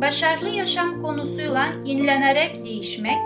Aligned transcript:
başarılı 0.00 0.48
yaşam 0.48 1.02
konusuyla 1.02 1.66
yenilenerek 1.84 2.64
değişmek, 2.64 3.18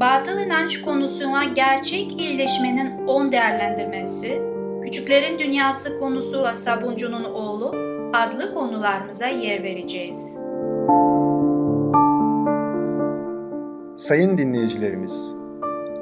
batıl 0.00 0.38
inanç 0.38 0.82
konusuyla 0.82 1.44
gerçek 1.44 2.20
iyileşmenin 2.20 3.06
on 3.06 3.32
değerlendirmesi, 3.32 4.42
küçüklerin 4.82 5.38
dünyası 5.38 6.00
konusuyla 6.00 6.56
Sabuncunun 6.56 7.24
oğlu 7.24 7.74
adlı 8.12 8.54
konularımıza 8.54 9.26
yer 9.26 9.62
vereceğiz. 9.62 10.38
Sayın 13.96 14.38
dinleyicilerimiz, 14.38 15.34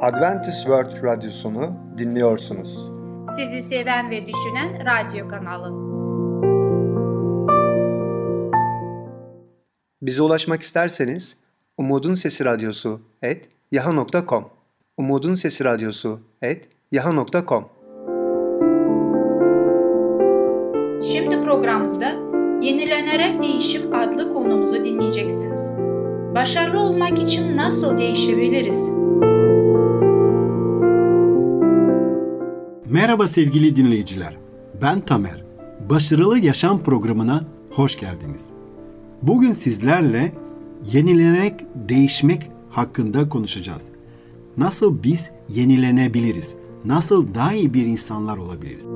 Adventist 0.00 0.60
World 0.60 1.04
Radyosunu 1.04 1.66
dinliyorsunuz. 1.98 2.90
Sizi 3.36 3.62
seven 3.62 4.10
ve 4.10 4.26
düşünen 4.26 4.84
radyo 4.84 5.28
kanalı. 5.28 5.90
Bize 10.02 10.22
ulaşmak 10.22 10.62
isterseniz 10.62 11.36
Umutun 11.78 12.14
Sesi 12.14 12.44
Radyosu 12.44 13.00
et 13.22 13.48
yaha.com 13.72 14.44
Umutun 14.96 15.34
Sesi 15.34 15.64
Radyosu 15.64 16.20
et 16.42 16.68
yaha.com 16.92 17.64
Şimdi 21.12 21.42
programımızda 21.42 22.08
Yenilenerek 22.62 23.42
Değişim 23.42 23.94
adlı 23.94 24.32
konumuzu 24.32 24.84
dinleyeceksiniz. 24.84 25.72
Başarılı 26.34 26.80
olmak 26.80 27.18
için 27.18 27.56
nasıl 27.56 27.98
değişebiliriz? 27.98 28.90
Merhaba 32.86 33.26
sevgili 33.26 33.76
dinleyiciler. 33.76 34.36
Ben 34.82 35.00
Tamer. 35.00 35.44
Başarılı 35.90 36.38
Yaşam 36.38 36.82
programına 36.82 37.44
hoş 37.70 38.00
geldiniz. 38.00 38.59
Bugün 39.22 39.52
sizlerle 39.52 40.32
yenilenerek 40.92 41.64
değişmek 41.74 42.50
hakkında 42.70 43.28
konuşacağız. 43.28 43.88
Nasıl 44.56 45.02
biz 45.02 45.30
yenilenebiliriz? 45.48 46.54
Nasıl 46.84 47.34
daha 47.34 47.52
iyi 47.52 47.74
bir 47.74 47.86
insanlar 47.86 48.36
olabiliriz? 48.36 48.86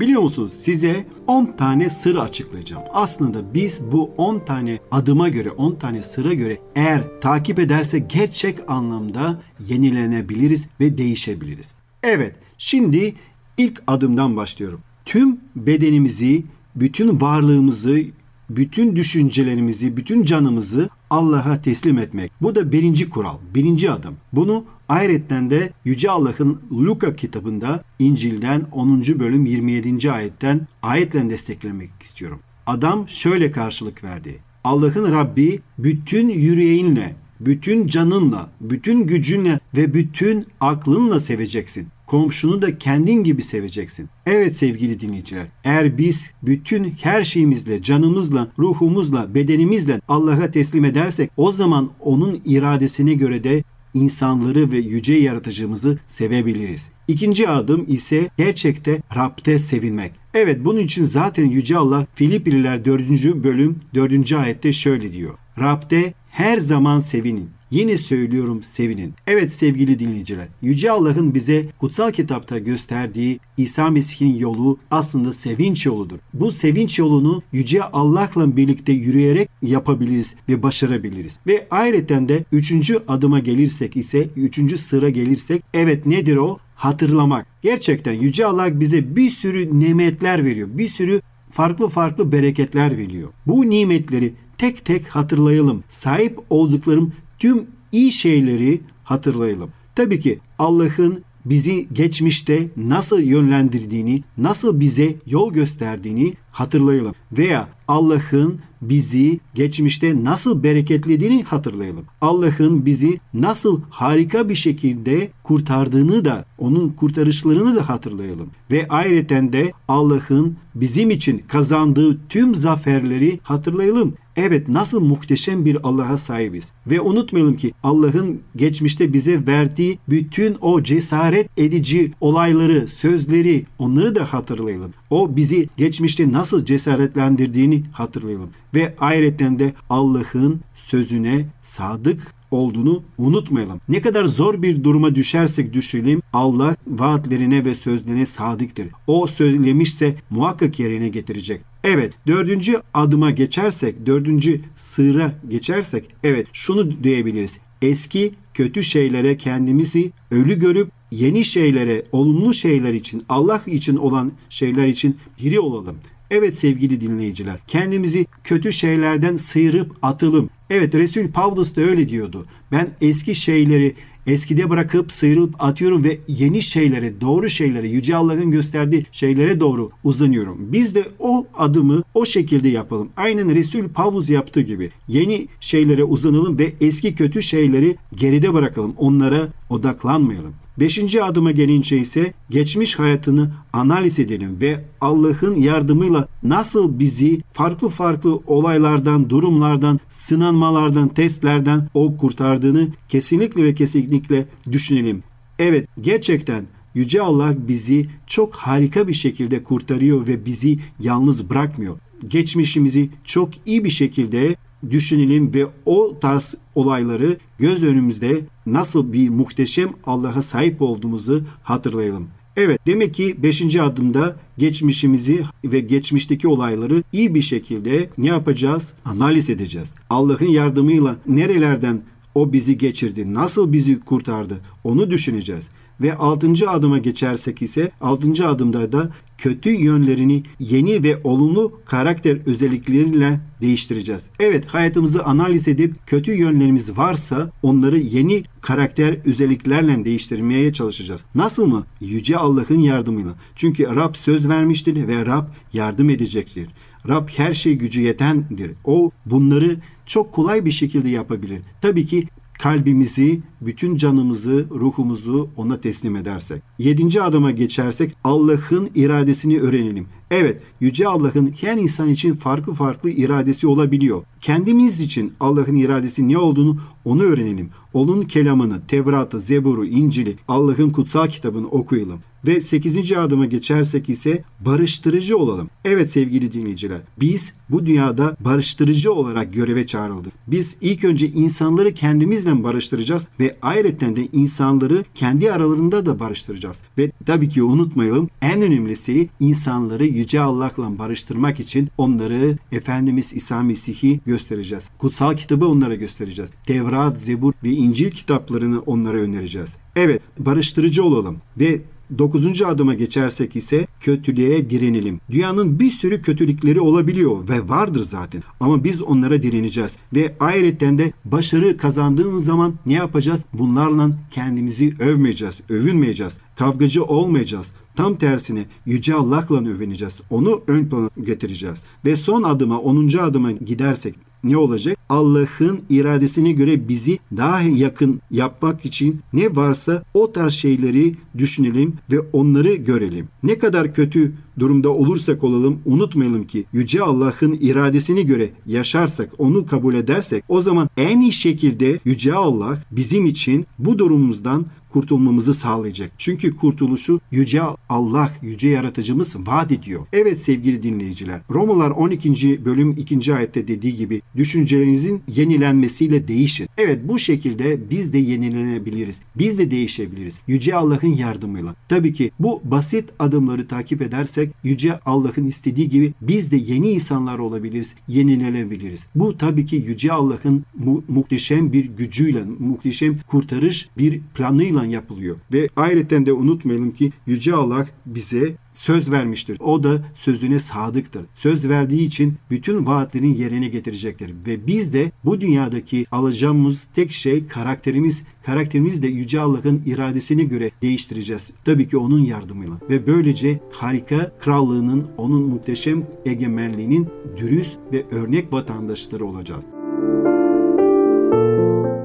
Biliyor 0.00 0.22
musunuz 0.22 0.52
size 0.52 1.06
10 1.26 1.46
tane 1.46 1.88
sır 1.88 2.16
açıklayacağım. 2.16 2.82
Aslında 2.92 3.54
biz 3.54 3.80
bu 3.92 4.10
10 4.16 4.38
tane 4.38 4.78
adıma 4.90 5.28
göre, 5.28 5.50
10 5.50 5.74
tane 5.74 6.02
sıra 6.02 6.34
göre 6.34 6.58
eğer 6.74 7.20
takip 7.20 7.58
ederse 7.58 7.98
gerçek 7.98 8.70
anlamda 8.70 9.40
yenilenebiliriz 9.68 10.68
ve 10.80 10.98
değişebiliriz. 10.98 11.74
Evet, 12.02 12.36
şimdi 12.58 13.14
ilk 13.56 13.82
adımdan 13.86 14.36
başlıyorum. 14.36 14.80
Tüm 15.04 15.40
bedenimizi, 15.56 16.44
bütün 16.76 17.20
varlığımızı, 17.20 18.02
bütün 18.50 18.96
düşüncelerimizi, 18.96 19.96
bütün 19.96 20.22
canımızı 20.22 20.88
Allah'a 21.10 21.60
teslim 21.60 21.98
etmek. 21.98 22.32
Bu 22.42 22.54
da 22.54 22.72
birinci 22.72 23.10
kural, 23.10 23.36
birinci 23.54 23.90
adım. 23.90 24.14
Bunu 24.32 24.64
ayrıca 24.88 25.50
de 25.50 25.72
Yüce 25.84 26.10
Allah'ın 26.10 26.60
Luka 26.72 27.16
kitabında 27.16 27.84
İncil'den 27.98 28.66
10. 28.72 29.00
bölüm 29.00 29.46
27. 29.46 30.12
ayetten 30.12 30.66
ayetle 30.82 31.30
desteklemek 31.30 31.90
istiyorum. 32.00 32.40
Adam 32.66 33.08
şöyle 33.08 33.50
karşılık 33.50 34.04
verdi. 34.04 34.38
Allah'ın 34.64 35.12
Rabbi 35.12 35.60
bütün 35.78 36.28
yüreğinle, 36.28 37.16
bütün 37.40 37.86
canınla, 37.86 38.50
bütün 38.60 39.06
gücünle 39.06 39.60
ve 39.76 39.94
bütün 39.94 40.46
aklınla 40.60 41.18
seveceksin. 41.18 41.88
Komşunu 42.06 42.62
da 42.62 42.78
kendin 42.78 43.24
gibi 43.24 43.42
seveceksin. 43.42 44.08
Evet 44.26 44.56
sevgili 44.56 45.00
dinleyiciler, 45.00 45.46
eğer 45.64 45.98
biz 45.98 46.32
bütün 46.42 46.94
her 47.02 47.22
şeyimizle, 47.22 47.82
canımızla, 47.82 48.48
ruhumuzla, 48.58 49.34
bedenimizle 49.34 50.00
Allah'a 50.08 50.50
teslim 50.50 50.84
edersek 50.84 51.30
o 51.36 51.52
zaman 51.52 51.90
onun 52.00 52.40
iradesine 52.44 53.14
göre 53.14 53.44
de 53.44 53.64
insanları 53.94 54.72
ve 54.72 54.78
yüce 54.78 55.14
yaratıcımızı 55.14 55.98
sevebiliriz. 56.06 56.90
İkinci 57.08 57.48
adım 57.48 57.84
ise 57.88 58.28
gerçekte 58.38 59.02
Rab'de 59.16 59.58
sevinmek. 59.58 60.12
Evet 60.34 60.64
bunun 60.64 60.80
için 60.80 61.04
zaten 61.04 61.44
Yüce 61.44 61.76
Allah 61.76 62.06
Filipliler 62.14 62.84
4. 62.84 63.44
bölüm 63.44 63.80
4. 63.94 64.32
ayette 64.32 64.72
şöyle 64.72 65.12
diyor. 65.12 65.34
Rab'de 65.58 66.14
her 66.30 66.58
zaman 66.58 67.00
sevinin. 67.00 67.50
Yine 67.70 67.98
söylüyorum 67.98 68.62
sevinin. 68.62 69.14
Evet 69.26 69.52
sevgili 69.52 69.98
dinleyiciler, 69.98 70.48
Yüce 70.62 70.90
Allah'ın 70.90 71.34
bize 71.34 71.66
kutsal 71.78 72.10
kitapta 72.10 72.58
gösterdiği 72.58 73.40
İsa 73.56 73.90
Mesih'in 73.90 74.34
yolu 74.34 74.78
aslında 74.90 75.32
sevinç 75.32 75.86
yoludur. 75.86 76.18
Bu 76.34 76.50
sevinç 76.50 76.98
yolunu 76.98 77.42
Yüce 77.52 77.82
Allah'la 77.82 78.56
birlikte 78.56 78.92
yürüyerek 78.92 79.48
yapabiliriz 79.62 80.34
ve 80.48 80.62
başarabiliriz. 80.62 81.38
Ve 81.46 81.66
ayrıca 81.70 82.28
de 82.28 82.44
üçüncü 82.52 82.98
adıma 83.08 83.38
gelirsek 83.38 83.96
ise, 83.96 84.28
üçüncü 84.36 84.78
sıra 84.78 85.08
gelirsek, 85.08 85.62
evet 85.74 86.06
nedir 86.06 86.36
o? 86.36 86.58
Hatırlamak. 86.74 87.46
Gerçekten 87.62 88.12
Yüce 88.12 88.46
Allah 88.46 88.80
bize 88.80 89.16
bir 89.16 89.30
sürü 89.30 89.80
nimetler 89.80 90.44
veriyor. 90.44 90.68
Bir 90.72 90.88
sürü 90.88 91.20
farklı 91.50 91.88
farklı 91.88 92.32
bereketler 92.32 92.98
veriyor. 92.98 93.28
Bu 93.46 93.70
nimetleri 93.70 94.32
tek 94.58 94.84
tek 94.84 95.08
hatırlayalım. 95.08 95.84
Sahip 95.88 96.38
olduklarım 96.50 97.12
tüm 97.38 97.66
iyi 97.92 98.12
şeyleri 98.12 98.80
hatırlayalım. 99.04 99.70
Tabii 99.94 100.20
ki 100.20 100.38
Allah'ın 100.58 101.24
bizi 101.44 101.88
geçmişte 101.92 102.68
nasıl 102.76 103.20
yönlendirdiğini, 103.20 104.22
nasıl 104.38 104.80
bize 104.80 105.14
yol 105.26 105.52
gösterdiğini 105.52 106.34
hatırlayalım. 106.54 107.14
Veya 107.32 107.68
Allah'ın 107.88 108.60
bizi 108.82 109.40
geçmişte 109.54 110.24
nasıl 110.24 110.62
bereketlediğini 110.62 111.42
hatırlayalım. 111.42 112.04
Allah'ın 112.20 112.86
bizi 112.86 113.18
nasıl 113.34 113.80
harika 113.90 114.48
bir 114.48 114.54
şekilde 114.54 115.30
kurtardığını 115.42 116.24
da, 116.24 116.44
onun 116.58 116.88
kurtarışlarını 116.88 117.76
da 117.76 117.88
hatırlayalım. 117.88 118.50
Ve 118.70 118.86
ayrıca 118.88 119.52
de 119.52 119.72
Allah'ın 119.88 120.56
bizim 120.74 121.10
için 121.10 121.38
kazandığı 121.38 122.18
tüm 122.28 122.54
zaferleri 122.54 123.40
hatırlayalım. 123.42 124.14
Evet 124.36 124.68
nasıl 124.68 125.00
muhteşem 125.00 125.64
bir 125.64 125.78
Allah'a 125.82 126.16
sahibiz. 126.16 126.72
Ve 126.86 127.00
unutmayalım 127.00 127.56
ki 127.56 127.72
Allah'ın 127.82 128.40
geçmişte 128.56 129.12
bize 129.12 129.46
verdiği 129.46 129.98
bütün 130.08 130.56
o 130.60 130.82
cesaret 130.82 131.58
edici 131.58 132.12
olayları, 132.20 132.88
sözleri 132.88 133.66
onları 133.78 134.14
da 134.14 134.32
hatırlayalım. 134.32 134.92
O 135.14 135.36
bizi 135.36 135.68
geçmişte 135.76 136.32
nasıl 136.32 136.64
cesaretlendirdiğini 136.64 137.82
hatırlayalım. 137.92 138.50
Ve 138.74 138.94
ayrıca 138.98 139.58
de 139.58 139.74
Allah'ın 139.90 140.60
sözüne 140.74 141.46
sadık 141.62 142.34
olduğunu 142.50 143.02
unutmayalım. 143.18 143.80
Ne 143.88 144.00
kadar 144.00 144.24
zor 144.24 144.62
bir 144.62 144.84
duruma 144.84 145.14
düşersek 145.14 145.72
düşelim 145.72 146.22
Allah 146.32 146.76
vaatlerine 146.86 147.64
ve 147.64 147.74
sözlerine 147.74 148.26
sadıktır. 148.26 148.86
O 149.06 149.26
söylemişse 149.26 150.16
muhakkak 150.30 150.80
yerine 150.80 151.08
getirecek. 151.08 151.60
Evet 151.84 152.12
dördüncü 152.26 152.82
adıma 152.94 153.30
geçersek, 153.30 154.06
dördüncü 154.06 154.60
sıra 154.74 155.34
geçersek 155.48 156.04
evet 156.24 156.46
şunu 156.52 157.04
diyebiliriz. 157.04 157.58
Eski 157.82 158.34
kötü 158.54 158.82
şeylere 158.82 159.36
kendimizi 159.36 160.12
ölü 160.30 160.58
görüp 160.58 160.90
yeni 161.10 161.44
şeylere, 161.44 162.02
olumlu 162.12 162.54
şeyler 162.54 162.92
için, 162.92 163.22
Allah 163.28 163.62
için 163.66 163.96
olan 163.96 164.32
şeyler 164.48 164.86
için 164.86 165.16
diri 165.42 165.60
olalım. 165.60 165.96
Evet 166.30 166.54
sevgili 166.54 167.00
dinleyiciler, 167.00 167.58
kendimizi 167.66 168.26
kötü 168.44 168.72
şeylerden 168.72 169.36
sıyırıp 169.36 169.96
atılım. 170.02 170.50
Evet 170.70 170.94
Resul 170.94 171.28
Pavlus 171.28 171.76
da 171.76 171.80
öyle 171.80 172.08
diyordu. 172.08 172.46
Ben 172.72 172.90
eski 173.00 173.34
şeyleri 173.34 173.94
eskide 174.26 174.70
bırakıp 174.70 175.12
sıyrılıp 175.12 175.54
atıyorum 175.58 176.04
ve 176.04 176.18
yeni 176.28 176.62
şeylere, 176.62 177.20
doğru 177.20 177.50
şeylere, 177.50 177.88
Yüce 177.88 178.16
Allah'ın 178.16 178.50
gösterdiği 178.50 179.06
şeylere 179.12 179.60
doğru 179.60 179.90
uzanıyorum. 180.04 180.56
Biz 180.72 180.94
de 180.94 181.04
o 181.18 181.46
adımı 181.54 182.02
o 182.14 182.24
şekilde 182.24 182.68
yapalım. 182.68 183.08
Aynen 183.16 183.54
Resul 183.54 183.88
Pavlus 183.88 184.30
yaptığı 184.30 184.60
gibi. 184.60 184.90
Yeni 185.08 185.48
şeylere 185.60 186.04
uzanalım 186.04 186.58
ve 186.58 186.72
eski 186.80 187.14
kötü 187.14 187.42
şeyleri 187.42 187.96
geride 188.14 188.54
bırakalım. 188.54 188.94
Onlara 188.98 189.48
odaklanmayalım. 189.70 190.54
Beşinci 190.78 191.22
adıma 191.22 191.50
gelince 191.50 191.98
ise 191.98 192.32
geçmiş 192.50 192.98
hayatını 192.98 193.50
analiz 193.72 194.18
edelim 194.18 194.56
ve 194.60 194.84
Allah'ın 195.00 195.54
yardımıyla 195.54 196.28
nasıl 196.42 196.98
bizi 196.98 197.40
farklı 197.52 197.88
farklı 197.88 198.40
olaylardan, 198.46 199.30
durumlardan, 199.30 200.00
sınanmalardan, 200.10 201.08
testlerden 201.08 201.88
o 201.94 202.16
kurtardığını 202.16 202.88
kesinlikle 203.08 203.64
ve 203.64 203.74
kesinlikle 203.74 204.46
düşünelim. 204.72 205.22
Evet 205.58 205.88
gerçekten 206.00 206.64
Yüce 206.94 207.22
Allah 207.22 207.54
bizi 207.68 208.06
çok 208.26 208.54
harika 208.54 209.08
bir 209.08 209.12
şekilde 209.12 209.62
kurtarıyor 209.62 210.26
ve 210.26 210.46
bizi 210.46 210.78
yalnız 211.00 211.50
bırakmıyor. 211.50 211.98
Geçmişimizi 212.28 213.10
çok 213.24 213.50
iyi 213.66 213.84
bir 213.84 213.90
şekilde 213.90 214.56
düşünelim 214.90 215.54
ve 215.54 215.66
o 215.86 216.18
tarz 216.20 216.54
olayları 216.74 217.36
göz 217.58 217.84
önümüzde 217.84 218.40
nasıl 218.66 219.12
bir 219.12 219.28
muhteşem 219.28 219.90
Allah'a 220.06 220.42
sahip 220.42 220.82
olduğumuzu 220.82 221.44
hatırlayalım. 221.62 222.28
Evet 222.56 222.80
demek 222.86 223.14
ki 223.14 223.42
5. 223.42 223.76
adımda 223.76 224.36
geçmişimizi 224.58 225.42
ve 225.64 225.80
geçmişteki 225.80 226.48
olayları 226.48 227.02
iyi 227.12 227.34
bir 227.34 227.40
şekilde 227.40 228.10
ne 228.18 228.28
yapacağız? 228.28 228.94
Analiz 229.04 229.50
edeceğiz. 229.50 229.94
Allah'ın 230.10 230.46
yardımıyla 230.46 231.16
nerelerden 231.26 232.02
o 232.34 232.52
bizi 232.52 232.78
geçirdi, 232.78 233.34
nasıl 233.34 233.72
bizi 233.72 234.00
kurtardı 234.00 234.60
onu 234.84 235.10
düşüneceğiz. 235.10 235.68
Ve 236.00 236.14
altıncı 236.14 236.70
adıma 236.70 236.98
geçersek 236.98 237.62
ise 237.62 237.90
altıncı 238.00 238.48
adımda 238.48 238.92
da 238.92 239.10
kötü 239.38 239.70
yönlerini 239.70 240.42
yeni 240.58 241.02
ve 241.02 241.20
olumlu 241.24 241.80
karakter 241.84 242.38
özellikleriyle 242.46 243.40
değiştireceğiz. 243.60 244.30
Evet 244.40 244.66
hayatımızı 244.66 245.24
analiz 245.24 245.68
edip 245.68 245.94
kötü 246.06 246.32
yönlerimiz 246.32 246.96
varsa 246.96 247.50
onları 247.62 247.98
yeni 247.98 248.42
karakter 248.60 249.18
özelliklerle 249.24 250.04
değiştirmeye 250.04 250.72
çalışacağız. 250.72 251.24
Nasıl 251.34 251.66
mı? 251.66 251.86
Yüce 252.00 252.36
Allah'ın 252.36 252.78
yardımıyla. 252.78 253.34
Çünkü 253.54 253.84
Rab 253.84 254.14
söz 254.14 254.48
vermiştir 254.48 255.08
ve 255.08 255.26
Rab 255.26 255.46
yardım 255.72 256.10
edecektir. 256.10 256.68
Rab 257.08 257.28
her 257.36 257.52
şey 257.52 257.74
gücü 257.74 258.00
yetendir. 258.00 258.70
O 258.84 259.10
bunları 259.26 259.76
çok 260.06 260.32
kolay 260.32 260.64
bir 260.64 260.70
şekilde 260.70 261.08
yapabilir. 261.08 261.60
Tabii 261.80 262.06
ki 262.06 262.28
kalbimizi, 262.64 263.40
bütün 263.60 263.96
canımızı, 263.96 264.66
ruhumuzu 264.70 265.48
ona 265.56 265.80
teslim 265.80 266.16
edersek. 266.16 266.62
Yedinci 266.78 267.22
adama 267.22 267.50
geçersek 267.50 268.12
Allah'ın 268.24 268.90
iradesini 268.94 269.60
öğrenelim. 269.60 270.06
Evet, 270.30 270.60
Yüce 270.80 271.08
Allah'ın 271.08 271.54
her 271.60 271.76
insan 271.76 272.08
için 272.08 272.32
farklı 272.32 272.74
farklı 272.74 273.10
iradesi 273.10 273.66
olabiliyor. 273.66 274.22
Kendimiz 274.40 275.00
için 275.00 275.32
Allah'ın 275.40 275.76
iradesi 275.76 276.28
ne 276.28 276.38
olduğunu 276.38 276.78
onu 277.04 277.22
öğrenelim. 277.22 277.70
Onun 277.92 278.22
kelamını, 278.22 278.86
Tevrat'ı, 278.86 279.40
Zebur'u, 279.40 279.86
İncil'i, 279.86 280.36
Allah'ın 280.48 280.90
kutsal 280.90 281.28
kitabını 281.28 281.68
okuyalım. 281.68 282.20
Ve 282.46 282.60
8. 282.60 283.12
adıma 283.12 283.46
geçersek 283.46 284.08
ise 284.08 284.44
barıştırıcı 284.60 285.36
olalım. 285.36 285.70
Evet 285.84 286.10
sevgili 286.10 286.52
dinleyiciler, 286.52 287.00
biz 287.20 287.52
bu 287.70 287.86
dünyada 287.86 288.36
barıştırıcı 288.40 289.12
olarak 289.12 289.54
göreve 289.54 289.86
çağrıldık. 289.86 290.32
Biz 290.46 290.76
ilk 290.80 291.04
önce 291.04 291.26
insanları 291.26 291.94
kendimizle 291.94 292.64
barıştıracağız 292.64 293.28
ve 293.40 293.56
ayrıca 293.62 294.16
de 294.16 294.28
insanları 294.32 295.04
kendi 295.14 295.52
aralarında 295.52 296.06
da 296.06 296.20
barıştıracağız. 296.20 296.82
Ve 296.98 297.10
tabii 297.26 297.48
ki 297.48 297.62
unutmayalım 297.62 298.28
en 298.42 298.62
önemlisi 298.62 299.28
insanları 299.40 300.06
Yüce 300.14 300.40
Allah'la 300.40 300.98
barıştırmak 300.98 301.60
için 301.60 301.88
onları 301.98 302.58
Efendimiz 302.72 303.32
İsa 303.32 303.62
Mesih'i 303.62 304.20
göstereceğiz. 304.26 304.90
Kutsal 304.98 305.36
kitabı 305.36 305.66
onlara 305.66 305.94
göstereceğiz. 305.94 306.50
Tevrat, 306.66 307.20
Zebur 307.20 307.52
ve 307.64 307.70
İncil 307.70 308.10
kitaplarını 308.10 308.80
onlara 308.80 309.16
önereceğiz. 309.16 309.76
Evet 309.96 310.22
barıştırıcı 310.38 311.04
olalım 311.04 311.38
ve 311.58 311.80
Dokuzuncu 312.18 312.68
adıma 312.68 312.94
geçersek 312.94 313.56
ise 313.56 313.86
kötülüğe 314.00 314.70
direnelim. 314.70 315.20
Dünyanın 315.30 315.80
bir 315.80 315.90
sürü 315.90 316.22
kötülükleri 316.22 316.80
olabiliyor 316.80 317.48
ve 317.48 317.68
vardır 317.68 318.00
zaten. 318.00 318.42
Ama 318.60 318.84
biz 318.84 319.02
onlara 319.02 319.42
direneceğiz. 319.42 319.96
Ve 320.14 320.34
ayrıca 320.40 320.98
de 320.98 321.12
başarı 321.24 321.76
kazandığımız 321.76 322.44
zaman 322.44 322.74
ne 322.86 322.92
yapacağız? 322.92 323.44
Bunlarla 323.52 324.10
kendimizi 324.30 324.94
övmeyeceğiz, 324.98 325.60
övünmeyeceğiz. 325.68 326.38
Kavgacı 326.56 327.04
olmayacağız. 327.04 327.74
Tam 327.96 328.14
tersine 328.14 328.64
Yüce 328.86 329.14
Allah'la 329.14 329.56
övüneceğiz. 329.56 330.20
Onu 330.30 330.62
ön 330.66 330.88
plana 330.88 331.10
getireceğiz. 331.22 331.82
Ve 332.04 332.16
son 332.16 332.42
adıma, 332.42 332.78
onuncu 332.78 333.22
adıma 333.22 333.50
gidersek 333.50 334.14
ne 334.44 334.56
olacak? 334.56 334.98
Allah'ın 335.08 335.80
iradesine 335.90 336.52
göre 336.52 336.88
bizi 336.88 337.18
daha 337.36 337.60
yakın 337.60 338.20
yapmak 338.30 338.84
için 338.84 339.20
ne 339.32 339.56
varsa 339.56 340.02
o 340.14 340.32
tarz 340.32 340.52
şeyleri 340.52 341.14
düşünelim 341.38 341.94
ve 342.12 342.20
onları 342.32 342.74
görelim. 342.74 343.28
Ne 343.42 343.58
kadar 343.58 343.94
kötü 343.94 344.32
durumda 344.58 344.90
olursak 344.90 345.44
olalım 345.44 345.80
unutmayalım 345.84 346.46
ki 346.46 346.64
Yüce 346.72 347.02
Allah'ın 347.02 347.58
iradesine 347.60 348.22
göre 348.22 348.50
yaşarsak, 348.66 349.30
onu 349.38 349.66
kabul 349.66 349.94
edersek 349.94 350.44
o 350.48 350.60
zaman 350.60 350.88
en 350.96 351.20
iyi 351.20 351.32
şekilde 351.32 352.00
Yüce 352.04 352.34
Allah 352.34 352.78
bizim 352.90 353.26
için 353.26 353.66
bu 353.78 353.98
durumumuzdan 353.98 354.66
kurtulmamızı 354.94 355.54
sağlayacak. 355.54 356.12
Çünkü 356.18 356.56
kurtuluşu 356.56 357.20
Yüce 357.30 357.60
Allah, 357.88 358.30
Yüce 358.42 358.68
Yaratıcımız 358.68 359.36
vaat 359.46 359.72
ediyor. 359.72 360.06
Evet 360.12 360.40
sevgili 360.40 360.82
dinleyiciler, 360.82 361.40
Romalar 361.50 361.90
12. 361.90 362.64
bölüm 362.64 362.90
2. 362.90 363.34
ayette 363.34 363.68
dediği 363.68 363.96
gibi 363.96 364.22
düşüncelerinizin 364.36 365.22
yenilenmesiyle 365.28 366.28
değişin. 366.28 366.68
Evet 366.78 366.98
bu 367.04 367.18
şekilde 367.18 367.90
biz 367.90 368.12
de 368.12 368.18
yenilenebiliriz. 368.18 369.20
Biz 369.36 369.58
de 369.58 369.70
değişebiliriz. 369.70 370.40
Yüce 370.46 370.76
Allah'ın 370.76 371.14
yardımıyla. 371.14 371.74
Tabii 371.88 372.12
ki 372.12 372.30
bu 372.38 372.60
basit 372.64 373.10
adımları 373.18 373.66
takip 373.66 374.02
edersek 374.02 374.43
Yüce 374.64 374.98
Allah'ın 374.98 375.44
istediği 375.44 375.88
gibi 375.88 376.12
biz 376.20 376.52
de 376.52 376.56
yeni 376.56 376.90
insanlar 376.90 377.38
olabiliriz, 377.38 377.94
yenilenebiliriz. 378.08 379.06
Bu 379.14 379.36
tabii 379.38 379.66
ki 379.66 379.76
Yüce 379.76 380.12
Allah'ın 380.12 380.64
mu- 380.78 381.04
muhteşem 381.08 381.72
bir 381.72 381.84
gücüyle, 381.84 382.44
muhteşem 382.58 383.18
kurtarış 383.26 383.88
bir 383.98 384.20
planıyla 384.34 384.84
yapılıyor. 384.84 385.36
Ve 385.52 385.68
ayrıca 385.76 386.26
de 386.26 386.32
unutmayalım 386.32 386.90
ki 386.90 387.12
Yüce 387.26 387.54
Allah 387.54 387.86
bize 388.06 388.54
söz 388.74 389.12
vermiştir. 389.12 389.58
O 389.60 389.82
da 389.82 390.02
sözüne 390.14 390.58
sadıktır. 390.58 391.26
Söz 391.34 391.68
verdiği 391.68 392.06
için 392.06 392.34
bütün 392.50 392.86
vaatlerin 392.86 393.34
yerine 393.34 393.68
getirecektir. 393.68 394.34
Ve 394.46 394.66
biz 394.66 394.92
de 394.92 395.12
bu 395.24 395.40
dünyadaki 395.40 396.06
alacağımız 396.12 396.86
tek 396.94 397.10
şey 397.10 397.46
karakterimiz. 397.46 398.22
Karakterimiz 398.42 399.02
de 399.02 399.06
Yüce 399.06 399.40
Allah'ın 399.40 399.82
iradesine 399.86 400.44
göre 400.44 400.70
değiştireceğiz. 400.82 401.50
Tabii 401.64 401.88
ki 401.88 401.96
onun 401.96 402.20
yardımıyla. 402.20 402.74
Ve 402.90 403.06
böylece 403.06 403.60
harika 403.72 404.32
krallığının, 404.38 405.06
onun 405.16 405.42
muhteşem 405.42 406.04
egemenliğinin 406.24 407.08
dürüst 407.36 407.78
ve 407.92 408.04
örnek 408.10 408.52
vatandaşları 408.52 409.26
olacağız. 409.26 409.64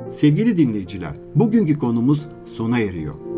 Sevgili 0.10 0.58
dinleyiciler, 0.58 1.16
bugünkü 1.36 1.80
konumuz 1.80 2.28
sona 2.46 2.80
eriyor. 2.80 3.29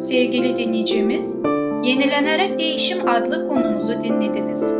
Sevgili 0.00 0.56
dinleyicimiz, 0.56 1.36
Yenilenerek 1.84 2.58
Değişim 2.58 3.08
adlı 3.08 3.48
konumuzu 3.48 4.00
dinlediniz. 4.00 4.74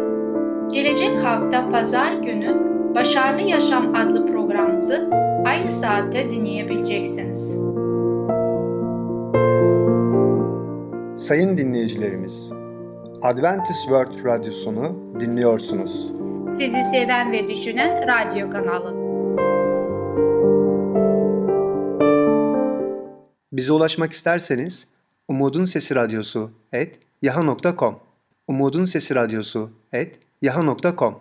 Gelecek 0.73 1.25
hafta 1.25 1.71
pazar 1.71 2.13
günü 2.13 2.57
Başarılı 2.95 3.43
Yaşam 3.43 3.95
adlı 3.95 4.27
programımızı 4.27 5.11
aynı 5.47 5.71
saatte 5.71 6.31
dinleyebileceksiniz. 6.31 7.51
Sayın 11.27 11.59
dinleyicilerimiz, 11.59 12.53
Adventist 13.23 13.83
World 13.83 14.25
Radyosunu 14.25 14.97
dinliyorsunuz. 15.21 16.13
Sizi 16.49 16.85
seven 16.85 17.33
ve 17.33 17.49
düşünen 17.49 18.07
radyo 18.09 18.51
kanalı. 18.51 19.09
Bize 23.53 23.73
ulaşmak 23.73 24.13
isterseniz 24.13 24.98
Umutun 25.29 25.65
Sesi 25.65 25.95
Radyosu 25.95 26.51
et 26.73 26.99
yaha.com 27.23 27.97
Umutun 28.49 28.85
Sesi 28.85 29.15
Radyosu 29.15 29.71
et 29.93 30.19
yaha.com 30.43 31.21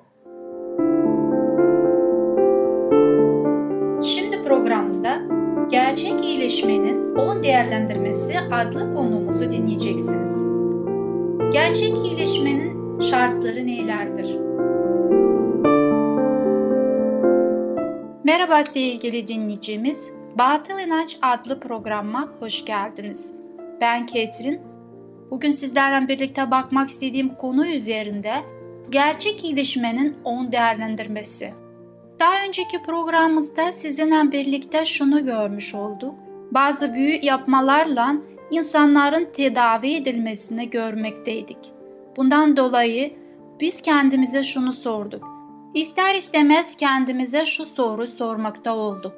Şimdi 4.04 4.44
programımızda 4.44 5.22
Gerçek 5.72 6.26
İyileşmenin 6.26 7.16
10 7.16 7.44
Değerlendirmesi 7.44 8.40
adlı 8.40 8.94
konumuzu 8.94 9.52
dinleyeceksiniz. 9.52 10.44
Gerçek 11.54 11.98
iyileşmenin 11.98 13.00
şartları 13.00 13.68
nelerdir? 13.68 14.38
Merhaba 18.24 18.64
sevgili 18.64 19.28
dinleyicimiz. 19.28 20.12
Batıl 20.38 20.80
İnanç 20.80 21.18
adlı 21.22 21.60
programıma 21.60 22.30
hoş 22.40 22.66
geldiniz. 22.66 23.47
Ben 23.82 24.06
Ketrin. 24.06 24.62
Bugün 25.32 25.52
sizlerle 25.52 26.08
birlikte 26.08 26.52
bakmak 26.52 26.90
istediğim 26.90 27.36
konu 27.36 27.68
üzerinde 27.68 28.34
gerçek 28.90 29.44
iyileşmenin 29.44 30.18
10 30.24 30.52
değerlendirmesi. 30.52 31.54
Daha 32.20 32.34
önceki 32.48 32.84
programımızda 32.84 33.72
sizinle 33.72 34.32
birlikte 34.32 34.86
şunu 34.86 35.26
görmüş 35.26 35.76
olduk. 35.76 36.16
bazı 36.52 36.94
büyü 36.94 37.20
yapmalarla 37.26 38.16
insanların 38.52 39.30
tedavi 39.34 39.94
edilmesini 39.94 40.70
görmekteydik. 40.70 41.58
Bundan 42.18 42.58
dolayı 42.58 43.14
biz 43.60 43.82
kendimize 43.82 44.44
şunu 44.44 44.74
sorduk. 44.74 45.28
İster 45.74 46.16
istemez 46.16 46.78
kendimize 46.78 47.46
şu 47.46 47.66
soru 47.66 48.08
sormakta 48.08 48.76
olduk. 48.76 49.14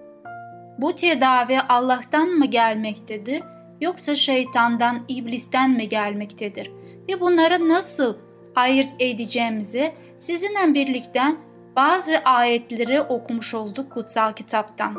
Bu 0.78 0.96
tedavi 0.96 1.60
Allah'tan 1.70 2.28
mı 2.30 2.46
gelmektedir 2.46 3.44
yoksa 3.82 4.16
şeytandan, 4.16 5.00
iblisten 5.08 5.70
mi 5.70 5.90
gelmektedir? 5.90 6.72
Ve 7.10 7.20
bunları 7.20 7.70
nasıl 7.70 8.16
ayırt 8.56 8.90
edeceğimizi 9.00 9.92
sizinle 10.18 10.74
birlikte 10.74 11.22
bazı 11.76 12.18
ayetleri 12.18 13.02
okumuş 13.02 13.54
olduk 13.54 13.92
kutsal 13.92 14.34
kitaptan. 14.34 14.96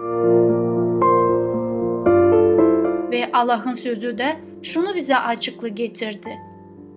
Ve 3.10 3.30
Allah'ın 3.32 3.74
sözü 3.74 4.18
de 4.18 4.36
şunu 4.62 4.94
bize 4.94 5.16
açıklı 5.16 5.68
getirdi. 5.68 6.38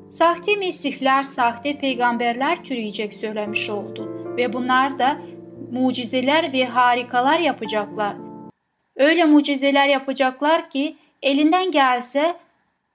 Sahte 0.09 0.55
mesihler, 0.55 1.23
sahte 1.23 1.79
peygamberler 1.79 2.63
türeyecek 2.63 3.13
söylemiş 3.13 3.69
oldu 3.69 4.35
ve 4.37 4.53
bunlar 4.53 4.99
da 4.99 5.17
mucizeler 5.71 6.53
ve 6.53 6.65
harikalar 6.65 7.39
yapacaklar. 7.39 8.15
Öyle 8.95 9.25
mucizeler 9.25 9.87
yapacaklar 9.87 10.69
ki 10.69 10.95
elinden 11.23 11.71
gelse 11.71 12.35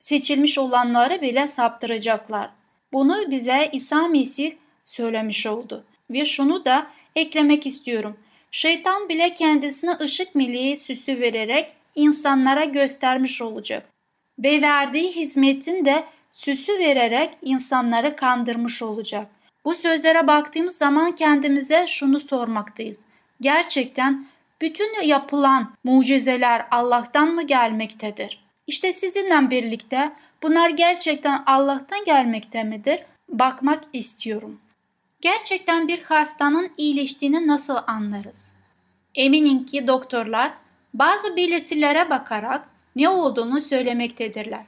seçilmiş 0.01 0.59
olanları 0.59 1.23
bile 1.23 1.47
saptıracaklar. 1.47 2.51
Bunu 2.93 3.31
bize 3.31 3.71
İsa 3.73 4.09
Mesih 4.09 4.53
söylemiş 4.85 5.47
oldu. 5.47 5.85
Ve 6.11 6.27
şunu 6.27 6.65
da 6.65 6.87
eklemek 7.17 7.67
istiyorum. 7.67 8.17
Şeytan 8.51 9.09
bile 9.09 9.35
kendisine 9.35 9.97
ışık 10.01 10.35
miliği 10.35 10.77
süsü 10.77 11.21
vererek 11.21 11.73
insanlara 11.95 12.65
göstermiş 12.65 13.43
olacak. 13.43 13.87
Ve 14.39 14.63
verdiği 14.63 15.13
hizmetin 15.13 15.85
de 15.85 16.05
süsü 16.33 16.79
vererek 16.79 17.31
insanları 17.43 18.17
kandırmış 18.17 18.83
olacak. 18.83 19.27
Bu 19.65 19.75
sözlere 19.75 20.27
baktığımız 20.27 20.77
zaman 20.77 21.15
kendimize 21.15 21.87
şunu 21.89 22.21
sormaktayız. 22.21 23.01
Gerçekten 23.41 24.27
bütün 24.61 25.03
yapılan 25.03 25.73
mucizeler 25.85 26.67
Allah'tan 26.71 27.29
mı 27.29 27.43
gelmektedir? 27.43 28.45
İşte 28.67 28.93
sizinle 28.93 29.51
birlikte 29.51 30.13
bunlar 30.43 30.71
gerçekten 30.71 31.43
Allah'tan 31.47 32.05
gelmekte 32.05 32.65
midir? 32.65 33.01
Bakmak 33.29 33.85
istiyorum. 33.93 34.61
Gerçekten 35.21 35.89
bir 35.89 36.03
hastanın 36.03 36.71
iyileştiğini 36.77 37.47
nasıl 37.47 37.77
anlarız? 37.87 38.53
Eminim 39.15 39.67
ki 39.67 39.89
doktorlar 39.89 40.53
bazı 40.95 41.37
belirtilere 41.37 42.11
bakarak 42.11 42.69
ne 42.97 43.09
olduğunu 43.09 43.61
söylemektedirler. 43.61 44.65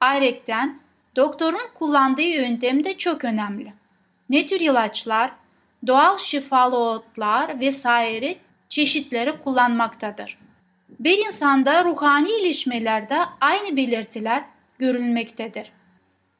Ayrıca 0.00 0.68
doktorun 1.16 1.68
kullandığı 1.74 2.22
yöntem 2.22 2.84
de 2.84 2.98
çok 2.98 3.24
önemli. 3.24 3.72
Ne 4.30 4.46
tür 4.46 4.60
ilaçlar, 4.60 5.32
doğal 5.86 6.18
şifalı 6.18 6.76
otlar 6.76 7.60
vesaire 7.60 8.36
çeşitleri 8.72 9.42
kullanmaktadır. 9.44 10.38
Bir 11.00 11.26
insanda 11.26 11.84
ruhani 11.84 12.30
iyileşmelerde 12.30 13.18
aynı 13.40 13.76
belirtiler 13.76 14.44
görülmektedir. 14.78 15.72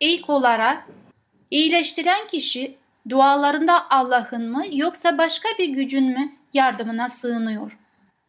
İlk 0.00 0.30
olarak 0.30 0.86
iyileştiren 1.50 2.26
kişi 2.26 2.74
dualarında 3.08 3.90
Allah'ın 3.90 4.50
mı 4.50 4.64
yoksa 4.72 5.18
başka 5.18 5.48
bir 5.58 5.68
gücün 5.68 6.04
mü 6.04 6.32
yardımına 6.52 7.08
sığınıyor? 7.08 7.78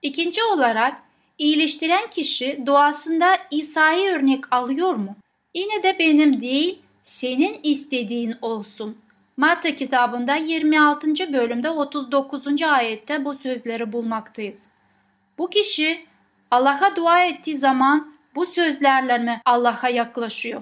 İkinci 0.01 0.43
olarak 0.43 1.01
iyileştiren 1.37 2.09
kişi 2.09 2.63
duasında 2.65 3.37
İsa'yı 3.51 4.11
örnek 4.11 4.53
alıyor 4.55 4.93
mu? 4.93 5.15
Yine 5.53 5.83
de 5.83 5.95
benim 5.99 6.41
değil, 6.41 6.79
senin 7.03 7.59
istediğin 7.63 8.35
olsun. 8.41 8.97
Matta 9.37 9.75
kitabında 9.75 10.35
26. 10.35 11.33
bölümde 11.33 11.69
39. 11.69 12.61
ayette 12.63 13.25
bu 13.25 13.33
sözleri 13.33 13.93
bulmaktayız. 13.93 14.65
Bu 15.37 15.49
kişi 15.49 16.05
Allah'a 16.51 16.95
dua 16.95 17.23
ettiği 17.23 17.55
zaman 17.55 18.13
bu 18.35 18.45
sözlerle 18.45 19.17
mi 19.17 19.41
Allah'a 19.45 19.89
yaklaşıyor? 19.89 20.61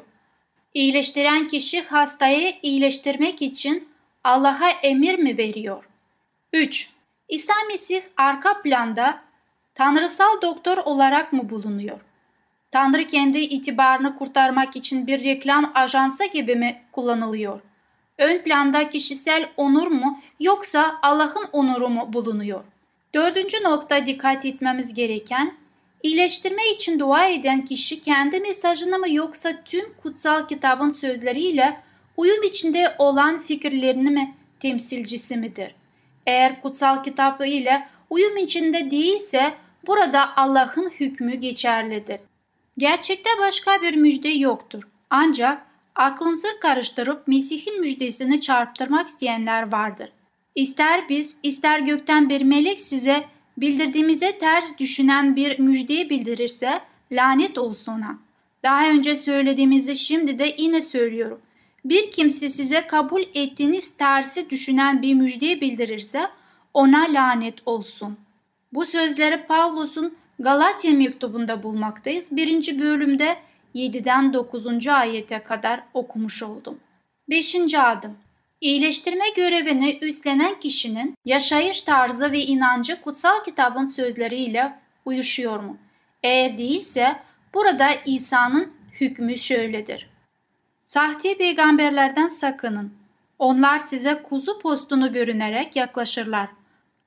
İyileştiren 0.74 1.48
kişi 1.48 1.82
hastayı 1.82 2.54
iyileştirmek 2.62 3.42
için 3.42 3.90
Allah'a 4.24 4.70
emir 4.70 5.20
mi 5.20 5.38
veriyor? 5.38 5.84
3. 6.54 6.90
İsa 7.30 7.54
Mesih 7.68 8.02
arka 8.18 8.62
planda 8.62 9.22
tanrısal 9.76 10.42
doktor 10.42 10.78
olarak 10.78 11.34
mı 11.34 11.50
bulunuyor? 11.50 12.00
Tanrı 12.72 13.08
kendi 13.08 13.40
itibarını 13.40 14.16
kurtarmak 14.18 14.76
için 14.76 15.08
bir 15.08 15.24
reklam 15.24 15.72
ajansı 15.76 16.26
gibi 16.26 16.56
mi 16.56 16.82
kullanılıyor? 16.92 17.62
Ön 18.22 18.38
planda 18.38 18.90
kişisel 18.90 19.50
onur 19.58 19.88
mu 19.88 20.20
yoksa 20.40 21.00
Allah'ın 21.02 21.46
onuru 21.52 21.90
mu 21.90 22.14
bulunuyor? 22.14 22.64
Dördüncü 23.14 23.64
nokta 23.64 24.06
dikkat 24.06 24.46
etmemiz 24.46 24.94
gereken, 24.94 25.54
iyileştirme 26.04 26.72
için 26.72 27.00
dua 27.00 27.26
eden 27.26 27.66
kişi 27.66 28.02
kendi 28.02 28.40
mesajını 28.40 29.00
mı 29.00 29.10
yoksa 29.10 29.64
tüm 29.66 29.94
kutsal 30.04 30.48
kitabın 30.48 30.90
sözleriyle 30.90 31.78
uyum 32.18 32.44
içinde 32.44 32.96
olan 33.00 33.42
fikirlerini 33.42 34.10
mi 34.10 34.36
temsilcisi 34.60 35.38
midir? 35.38 35.76
Eğer 36.26 36.62
kutsal 36.62 37.04
kitabı 37.04 37.46
ile 37.46 37.88
uyum 38.10 38.38
içinde 38.38 38.92
değilse 38.92 39.54
burada 39.88 40.38
Allah'ın 40.38 40.90
hükmü 40.90 41.36
geçerlidir. 41.36 42.20
Gerçekte 42.78 43.30
başka 43.40 43.82
bir 43.82 43.96
müjde 43.96 44.30
yoktur. 44.30 44.84
Ancak 45.10 45.71
aklınızı 45.96 46.48
karıştırıp 46.62 47.28
Mesih'in 47.28 47.82
müjdesini 47.82 48.42
çarptırmak 48.42 49.08
isteyenler 49.08 49.72
vardır. 49.72 50.10
İster 50.56 51.10
biz, 51.10 51.38
ister 51.44 51.80
gökten 51.80 52.30
bir 52.30 52.42
melek 52.42 52.80
size 52.82 53.24
bildirdiğimize 53.58 54.38
ters 54.38 54.78
düşünen 54.78 55.36
bir 55.36 55.60
müjdeyi 55.60 56.10
bildirirse 56.10 56.82
lanet 57.12 57.58
olsun 57.58 57.92
ona. 57.92 58.20
Daha 58.64 58.90
önce 58.90 59.16
söylediğimizi 59.16 59.96
şimdi 59.96 60.40
de 60.40 60.56
yine 60.58 60.82
söylüyorum. 60.82 61.42
Bir 61.86 62.12
kimse 62.12 62.50
size 62.50 62.88
kabul 62.88 63.22
ettiğiniz 63.34 63.98
tersi 63.98 64.50
düşünen 64.50 65.02
bir 65.02 65.14
müjdeyi 65.14 65.62
bildirirse 65.62 66.28
ona 66.74 67.14
lanet 67.14 67.56
olsun. 67.66 68.18
Bu 68.74 68.86
sözleri 68.86 69.48
Pavlus'un 69.48 70.14
Galatya 70.40 70.92
mektubunda 70.94 71.64
bulmaktayız. 71.64 72.36
Birinci 72.36 72.80
bölümde 72.80 73.38
7'den 73.76 74.34
9. 74.34 74.88
ayete 74.88 75.44
kadar 75.44 75.84
okumuş 75.94 76.44
oldum. 76.44 76.80
5. 77.30 77.76
adım 77.76 78.18
İyileştirme 78.62 79.30
görevini 79.36 79.98
üstlenen 80.02 80.60
kişinin 80.60 81.18
yaşayış 81.26 81.82
tarzı 81.82 82.32
ve 82.32 82.40
inancı 82.40 83.02
kutsal 83.02 83.44
kitabın 83.44 83.86
sözleriyle 83.86 84.80
uyuşuyor 85.06 85.60
mu? 85.60 85.78
Eğer 86.24 86.58
değilse 86.58 87.20
burada 87.54 87.90
İsa'nın 88.06 88.74
hükmü 89.02 89.38
şöyledir. 89.38 90.10
Sahte 90.86 91.38
peygamberlerden 91.38 92.28
sakının. 92.28 92.94
Onlar 93.40 93.80
size 93.80 94.24
kuzu 94.24 94.60
postunu 94.60 95.14
bürünerek 95.14 95.76
yaklaşırlar. 95.76 96.50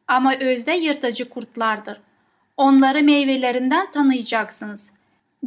Ama 0.09 0.35
özde 0.35 0.73
yırtıcı 0.73 1.29
kurtlardır. 1.29 2.01
Onları 2.57 3.03
meyvelerinden 3.03 3.93
tanıyacaksınız. 3.93 4.93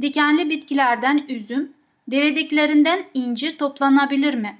Dikenli 0.01 0.49
bitkilerden 0.49 1.25
üzüm, 1.29 1.73
devediklerinden 2.07 3.03
incir 3.13 3.57
toplanabilir 3.57 4.33
mi? 4.33 4.57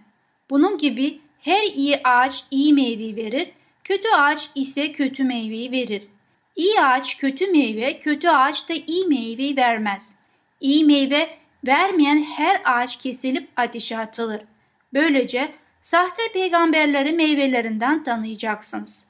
Bunun 0.50 0.78
gibi 0.78 1.20
her 1.42 1.64
iyi 1.64 2.00
ağaç 2.04 2.44
iyi 2.52 2.74
meyve 2.74 3.16
verir, 3.16 3.52
kötü 3.84 4.10
ağaç 4.10 4.50
ise 4.56 4.92
kötü 4.92 5.24
meyve 5.24 5.72
verir. 5.72 6.04
İyi 6.56 6.82
ağaç 6.82 7.18
kötü 7.18 7.48
meyve, 7.48 8.00
kötü 8.00 8.28
ağaç 8.28 8.70
da 8.70 8.74
iyi 8.88 9.08
meyve 9.08 9.56
vermez. 9.56 10.16
İyi 10.62 10.86
meyve 10.86 11.30
vermeyen 11.68 12.24
her 12.24 12.62
ağaç 12.66 13.00
kesilip 13.00 13.50
ateşe 13.56 13.98
atılır. 13.98 14.42
Böylece 14.94 15.52
sahte 15.82 16.22
peygamberleri 16.34 17.12
meyvelerinden 17.12 18.04
tanıyacaksınız. 18.04 19.08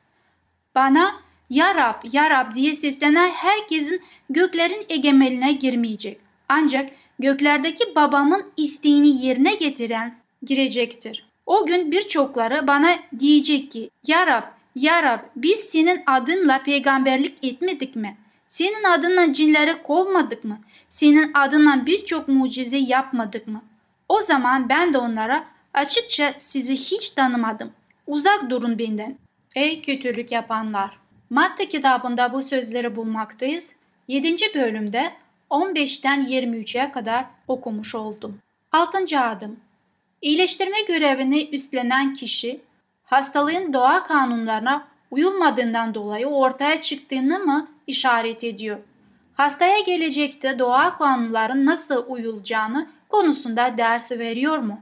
Bana 0.76 1.16
ya 1.50 1.76
Rab, 1.76 2.04
Ya 2.12 2.30
Rab 2.30 2.54
diye 2.54 2.74
seslenen 2.74 3.30
herkesin 3.30 4.02
göklerin 4.30 4.86
egemeline 4.90 5.54
girmeyecek. 5.54 6.20
Ancak 6.50 6.90
göklerdeki 7.20 7.96
babamın 7.96 8.44
isteğini 8.58 9.26
yerine 9.26 9.56
getiren 9.56 10.16
girecektir. 10.44 11.28
O 11.46 11.66
gün 11.66 11.92
birçokları 11.92 12.68
bana 12.68 13.00
diyecek 13.20 13.72
ki 13.72 13.90
Ya 14.08 14.28
Rab, 14.28 14.44
Ya 14.76 15.04
Rab 15.04 15.20
biz 15.36 15.60
senin 15.60 16.02
adınla 16.06 16.64
peygamberlik 16.64 17.44
etmedik 17.44 17.96
mi? 17.96 18.18
Senin 18.48 18.84
adınla 18.84 19.34
cinleri 19.34 19.84
kovmadık 19.84 20.44
mı? 20.44 20.60
Senin 20.88 21.32
adınla 21.34 21.86
birçok 21.86 22.28
mucize 22.28 22.78
yapmadık 22.78 23.48
mı? 23.48 23.62
O 24.10 24.22
zaman 24.22 24.70
ben 24.70 24.94
de 24.94 24.98
onlara 24.98 25.46
açıkça 25.74 26.34
sizi 26.38 26.78
hiç 26.78 27.10
tanımadım. 27.10 27.72
Uzak 28.08 28.50
durun 28.50 28.80
benden. 28.80 29.18
Ey 29.56 29.82
kötülük 29.82 30.32
yapanlar! 30.32 30.98
Matta 31.30 31.66
kitabında 31.66 32.34
bu 32.34 32.42
sözleri 32.42 32.96
bulmaktayız. 32.96 33.76
7. 34.08 34.36
bölümde 34.56 35.12
15'ten 35.50 36.26
23'e 36.26 36.92
kadar 36.92 37.26
okumuş 37.48 37.96
oldum. 37.96 38.40
6. 38.72 39.20
adım 39.20 39.60
İyileştirme 40.22 40.82
görevini 40.88 41.50
üstlenen 41.50 42.14
kişi 42.14 42.62
hastalığın 43.04 43.74
doğa 43.74 44.04
kanunlarına 44.04 44.88
uyulmadığından 45.12 45.94
dolayı 45.94 46.28
ortaya 46.28 46.82
çıktığını 46.82 47.40
mı 47.40 47.68
işaret 47.88 48.44
ediyor? 48.44 48.80
Hastaya 49.34 49.80
gelecekte 49.80 50.60
doğa 50.60 50.98
kanunların 50.98 51.66
nasıl 51.66 52.06
uyulacağını 52.08 52.88
konusunda 53.10 53.78
ders 53.78 54.12
veriyor 54.12 54.58
mu? 54.58 54.82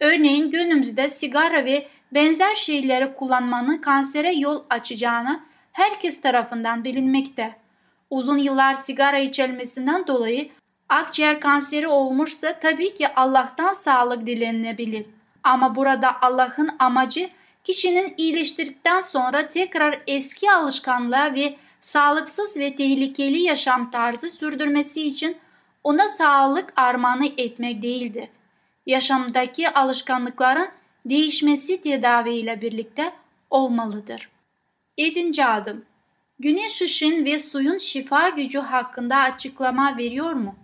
Örneğin 0.00 0.50
günümüzde 0.50 1.08
sigara 1.10 1.64
ve 1.64 1.88
benzer 2.12 2.54
şeyleri 2.54 3.14
kullanmanın 3.14 3.78
kansere 3.78 4.32
yol 4.32 4.62
açacağını 4.70 5.40
herkes 5.72 6.20
tarafından 6.20 6.84
bilinmekte. 6.84 7.65
Uzun 8.10 8.38
yıllar 8.38 8.74
sigara 8.74 9.18
içilmesinden 9.18 10.06
dolayı 10.06 10.48
akciğer 10.88 11.40
kanseri 11.40 11.88
olmuşsa 11.88 12.60
tabii 12.60 12.94
ki 12.94 13.14
Allah'tan 13.14 13.74
sağlık 13.74 14.26
dilenilebilir. 14.26 15.06
Ama 15.42 15.76
burada 15.76 16.22
Allah'ın 16.22 16.70
amacı 16.78 17.30
kişinin 17.64 18.14
iyileştirdikten 18.16 19.00
sonra 19.00 19.48
tekrar 19.48 20.02
eski 20.06 20.50
alışkanlığa 20.50 21.34
ve 21.34 21.56
sağlıksız 21.80 22.56
ve 22.56 22.76
tehlikeli 22.76 23.38
yaşam 23.42 23.90
tarzı 23.90 24.30
sürdürmesi 24.30 25.08
için 25.08 25.36
ona 25.84 26.08
sağlık 26.08 26.72
armağanı 26.76 27.26
etmek 27.38 27.82
değildi. 27.82 28.30
Yaşamdaki 28.86 29.70
alışkanlıkların 29.70 30.68
değişmesi 31.06 31.82
tedaviyle 31.82 32.60
birlikte 32.60 33.12
olmalıdır. 33.50 34.28
7. 34.98 35.44
adım 35.44 35.84
Güneş 36.38 36.82
ışın 36.82 37.24
ve 37.24 37.38
suyun 37.38 37.76
şifa 37.76 38.28
gücü 38.28 38.58
hakkında 38.58 39.16
açıklama 39.16 39.96
veriyor 39.96 40.32
mu? 40.32 40.56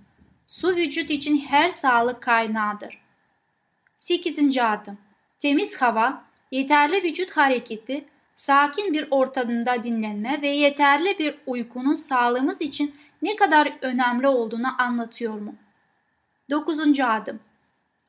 Su 0.47 0.77
vücut 0.77 1.11
için 1.11 1.39
her 1.39 1.71
sağlık 1.71 2.23
kaynağıdır. 2.23 2.99
8. 3.99 4.59
adım 4.59 4.99
Temiz 5.39 5.83
hava, 5.83 6.25
yeterli 6.51 7.03
vücut 7.03 7.37
hareketi, 7.37 8.05
sakin 8.35 8.93
bir 8.93 9.07
ortamda 9.11 9.83
dinlenme 9.83 10.43
ve 10.43 10.49
yeterli 10.49 11.19
bir 11.19 11.35
uykunun 11.47 11.95
sağlığımız 11.95 12.61
için 12.61 12.95
ne 13.23 13.37
kadar 13.37 13.79
önemli 13.83 14.29
olduğunu 14.29 14.83
anlatıyor 14.83 15.39
mu? 15.39 15.55
9. 16.51 17.01
adım 17.01 17.41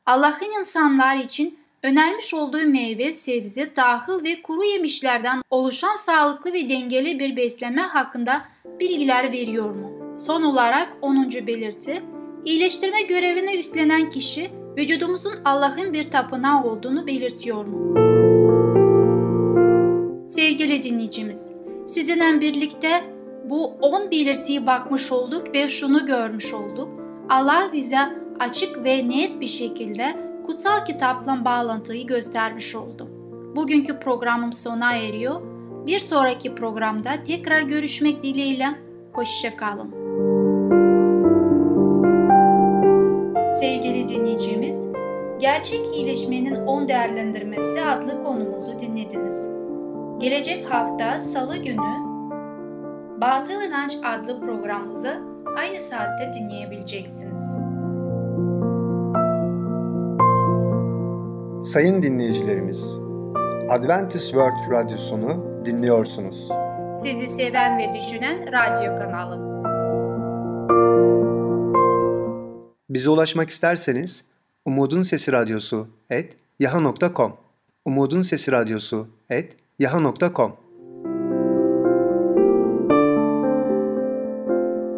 Allah'ın 0.06 0.60
insanlar 0.60 1.18
için 1.18 1.60
önermiş 1.84 2.34
olduğu 2.34 2.68
meyve, 2.68 3.14
sebze, 3.14 3.74
tahıl 3.74 4.24
ve 4.24 4.42
kuru 4.42 4.64
yemişlerden 4.64 5.42
oluşan 5.50 5.96
sağlıklı 5.96 6.54
ve 6.54 6.70
dengeli 6.70 7.20
bir 7.20 7.36
besleme 7.36 7.82
hakkında 7.82 8.42
bilgiler 8.80 9.32
veriyor 9.32 9.72
mu? 9.76 10.18
Son 10.20 10.44
olarak 10.44 10.98
10. 11.02 11.32
belirti, 11.32 12.02
iyileştirme 12.46 13.02
görevini 13.02 13.56
üstlenen 13.56 14.10
kişi 14.10 14.50
vücudumuzun 14.78 15.34
Allah'ın 15.46 15.94
bir 15.94 16.12
tapınağı 16.12 16.64
olduğunu 16.64 17.08
belirtiyor 17.08 17.66
mu? 17.66 17.94
Sevgili 20.28 20.84
dinleyicimiz, 20.84 21.52
sizinle 21.88 22.42
birlikte 22.42 23.04
bu 23.50 23.66
10 23.66 24.12
belirtiyi 24.12 24.68
bakmış 24.68 25.12
olduk 25.12 25.56
ve 25.56 25.70
şunu 25.70 26.06
görmüş 26.06 26.54
olduk. 26.54 26.90
Allah 27.30 27.70
bize 27.74 28.00
açık 28.40 28.84
ve 28.84 29.10
net 29.10 29.42
bir 29.42 29.48
şekilde 29.48 30.23
kutsal 30.44 30.86
kitapla 30.86 31.46
bağlantıyı 31.46 32.08
göstermiş 32.08 32.76
oldu. 32.76 33.08
Bugünkü 33.56 34.00
programım 34.00 34.54
sona 34.54 34.94
eriyor. 34.94 35.42
Bir 35.86 36.00
sonraki 36.00 36.56
programda 36.56 37.24
tekrar 37.24 37.62
görüşmek 37.62 38.24
dileğiyle. 38.24 38.68
Hoşçakalın. 39.14 40.04
Sevgili 43.52 44.08
dinleyicimiz, 44.08 44.88
Gerçek 45.40 45.86
İyileşmenin 45.86 46.56
10 46.56 46.88
Değerlendirmesi 46.88 47.82
adlı 47.82 48.24
konumuzu 48.24 48.80
dinlediniz. 48.80 49.48
Gelecek 50.20 50.72
hafta 50.72 51.20
Salı 51.20 51.58
günü 51.58 52.04
Batıl 53.22 53.62
İnanç 53.62 53.98
adlı 54.04 54.40
programımızı 54.40 55.22
aynı 55.58 55.80
saatte 55.80 56.32
dinleyebileceksiniz. 56.34 57.73
Sayın 61.64 62.04
dinleyicilerimiz, 62.04 63.00
Adventist 63.70 64.24
World 64.24 64.72
Radyosunu 64.72 65.66
dinliyorsunuz. 65.66 66.50
Sizi 67.04 67.28
seven 67.28 67.78
ve 67.78 68.00
düşünen 68.00 68.48
radyo 68.48 68.98
kanalı. 68.98 69.54
Bize 72.90 73.10
ulaşmak 73.10 73.50
isterseniz 73.50 74.26
Umutun 74.66 75.02
Sesi 75.02 75.32
Radyosu 75.32 75.88
et 76.10 76.34
yaha.com 76.60 77.34
Umutun 77.86 78.22
Sesi 78.22 78.52
Radyosu 78.52 79.08
et 79.30 79.56
yaha.com 79.80 80.56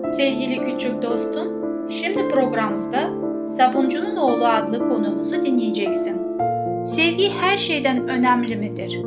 Sevgili 0.06 0.62
küçük 0.62 1.02
dostum, 1.02 1.48
şimdi 1.90 2.30
programımızda 2.30 3.10
Sabuncunun 3.50 4.16
Oğlu 4.18 4.48
adlı 4.48 4.80
konumuzu 4.80 5.44
dinleyeceksin. 5.44 6.25
Sevgi 6.86 7.30
her 7.30 7.58
şeyden 7.58 8.08
önemli 8.08 8.56
midir? 8.56 9.04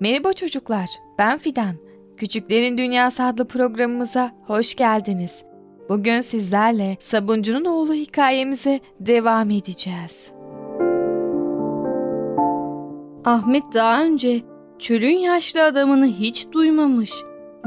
Merhaba 0.00 0.32
çocuklar, 0.32 0.88
ben 1.18 1.38
Fidan. 1.38 1.74
Küçüklerin 2.16 2.78
Dünyası 2.78 3.24
adlı 3.24 3.48
programımıza 3.48 4.30
hoş 4.46 4.74
geldiniz. 4.74 5.44
Bugün 5.88 6.20
sizlerle 6.20 6.96
Sabuncunun 7.00 7.64
Oğlu 7.64 7.94
hikayemize 7.94 8.80
devam 9.00 9.50
edeceğiz. 9.50 10.30
Ahmet 13.24 13.64
daha 13.74 14.04
önce 14.04 14.42
çölün 14.78 15.18
yaşlı 15.18 15.64
adamını 15.64 16.06
hiç 16.06 16.52
duymamış. 16.52 17.12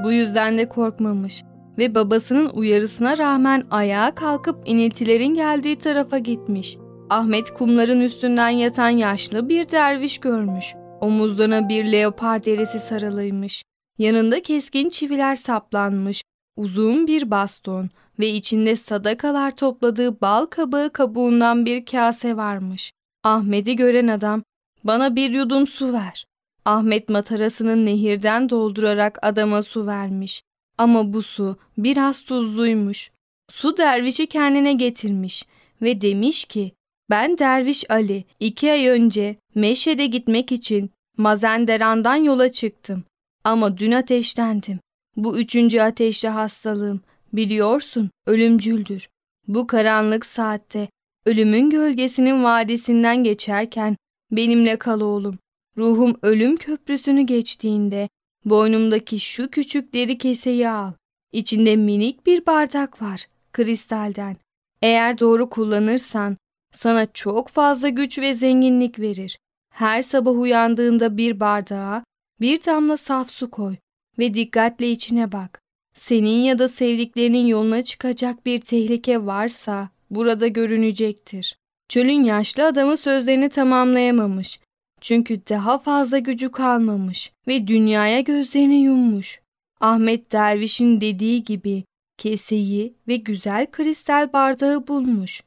Bu 0.03 0.11
yüzden 0.11 0.57
de 0.57 0.69
korkmamış 0.69 1.43
ve 1.77 1.95
babasının 1.95 2.49
uyarısına 2.49 3.17
rağmen 3.17 3.63
ayağa 3.71 4.15
kalkıp 4.15 4.57
iniltilerin 4.65 5.35
geldiği 5.35 5.77
tarafa 5.77 6.17
gitmiş. 6.17 6.77
Ahmet 7.09 7.53
kumların 7.53 8.01
üstünden 8.01 8.49
yatan 8.49 8.89
yaşlı 8.89 9.49
bir 9.49 9.69
derviş 9.69 10.17
görmüş. 10.17 10.75
Omuzlarına 11.01 11.69
bir 11.69 11.91
leopar 11.91 12.45
derisi 12.45 12.79
sarılıymış. 12.79 13.63
Yanında 13.97 14.41
keskin 14.41 14.89
çiviler 14.89 15.35
saplanmış, 15.35 16.23
uzun 16.57 17.07
bir 17.07 17.31
baston 17.31 17.89
ve 18.19 18.29
içinde 18.29 18.75
sadakalar 18.75 19.55
topladığı 19.55 20.21
bal 20.21 20.45
kabağı 20.45 20.93
kabuğundan 20.93 21.65
bir 21.65 21.85
kase 21.85 22.37
varmış. 22.37 22.91
Ahmet'i 23.23 23.75
gören 23.75 24.07
adam, 24.07 24.43
bana 24.83 25.15
bir 25.15 25.29
yudum 25.29 25.67
su 25.67 25.93
ver. 25.93 26.25
Ahmet 26.65 27.09
matarasının 27.09 27.85
nehirden 27.85 28.49
doldurarak 28.49 29.19
adama 29.21 29.63
su 29.63 29.87
vermiş. 29.87 30.41
Ama 30.81 31.13
bu 31.13 31.21
su 31.21 31.57
biraz 31.77 32.21
tuzluymuş. 32.21 33.11
Su 33.51 33.77
dervişi 33.77 34.27
kendine 34.27 34.73
getirmiş 34.73 35.45
ve 35.81 36.01
demiş 36.01 36.45
ki, 36.45 36.71
ben 37.09 37.37
Derviş 37.37 37.91
Ali 37.91 38.25
iki 38.39 38.71
ay 38.71 38.87
önce 38.87 39.35
Meşhed'e 39.55 40.05
gitmek 40.05 40.51
için 40.51 40.89
Mazenderan'dan 41.17 42.15
yola 42.15 42.51
çıktım. 42.51 43.03
Ama 43.43 43.77
dün 43.77 43.91
ateşlendim. 43.91 44.79
Bu 45.15 45.39
üçüncü 45.39 45.79
ateşli 45.79 46.29
hastalığım. 46.29 47.01
Biliyorsun 47.33 48.09
ölümcüldür. 48.25 49.09
Bu 49.47 49.67
karanlık 49.67 50.25
saatte 50.25 50.89
ölümün 51.25 51.69
gölgesinin 51.69 52.43
vadisinden 52.43 53.23
geçerken 53.23 53.97
benimle 54.31 54.75
kal 54.75 55.01
oğlum. 55.01 55.37
Ruhum 55.77 56.15
ölüm 56.21 56.55
köprüsünü 56.55 57.21
geçtiğinde 57.21 58.09
boynumdaki 58.45 59.19
şu 59.19 59.49
küçük 59.49 59.93
deri 59.93 60.17
keseyi 60.17 60.69
al. 60.69 60.93
İçinde 61.31 61.75
minik 61.75 62.25
bir 62.25 62.45
bardak 62.45 63.01
var, 63.01 63.27
kristalden. 63.53 64.37
Eğer 64.81 65.19
doğru 65.19 65.49
kullanırsan 65.49 66.37
sana 66.73 67.07
çok 67.13 67.49
fazla 67.49 67.89
güç 67.89 68.19
ve 68.19 68.33
zenginlik 68.33 68.99
verir. 68.99 69.37
Her 69.73 70.01
sabah 70.01 70.39
uyandığında 70.39 71.17
bir 71.17 71.39
bardağa 71.39 72.03
bir 72.41 72.65
damla 72.65 72.97
saf 72.97 73.29
su 73.29 73.51
koy 73.51 73.75
ve 74.19 74.33
dikkatle 74.33 74.91
içine 74.91 75.31
bak. 75.31 75.61
Senin 75.93 76.39
ya 76.39 76.59
da 76.59 76.67
sevdiklerinin 76.67 77.45
yoluna 77.45 77.83
çıkacak 77.83 78.45
bir 78.45 78.61
tehlike 78.61 79.25
varsa 79.25 79.89
burada 80.09 80.47
görünecektir. 80.47 81.55
Çölün 81.89 82.23
yaşlı 82.23 82.65
adamı 82.65 82.97
sözlerini 82.97 83.49
tamamlayamamış. 83.49 84.59
Çünkü 85.01 85.41
daha 85.49 85.77
fazla 85.79 86.19
gücü 86.19 86.51
kalmamış 86.51 87.31
ve 87.47 87.67
dünyaya 87.67 88.21
gözlerini 88.21 88.77
yummuş. 88.83 89.41
Ahmet 89.79 90.31
Derviş'in 90.31 91.01
dediği 91.01 91.43
gibi 91.43 91.83
keseyi 92.17 92.93
ve 93.07 93.15
güzel 93.15 93.71
kristal 93.71 94.33
bardağı 94.33 94.87
bulmuş. 94.87 95.43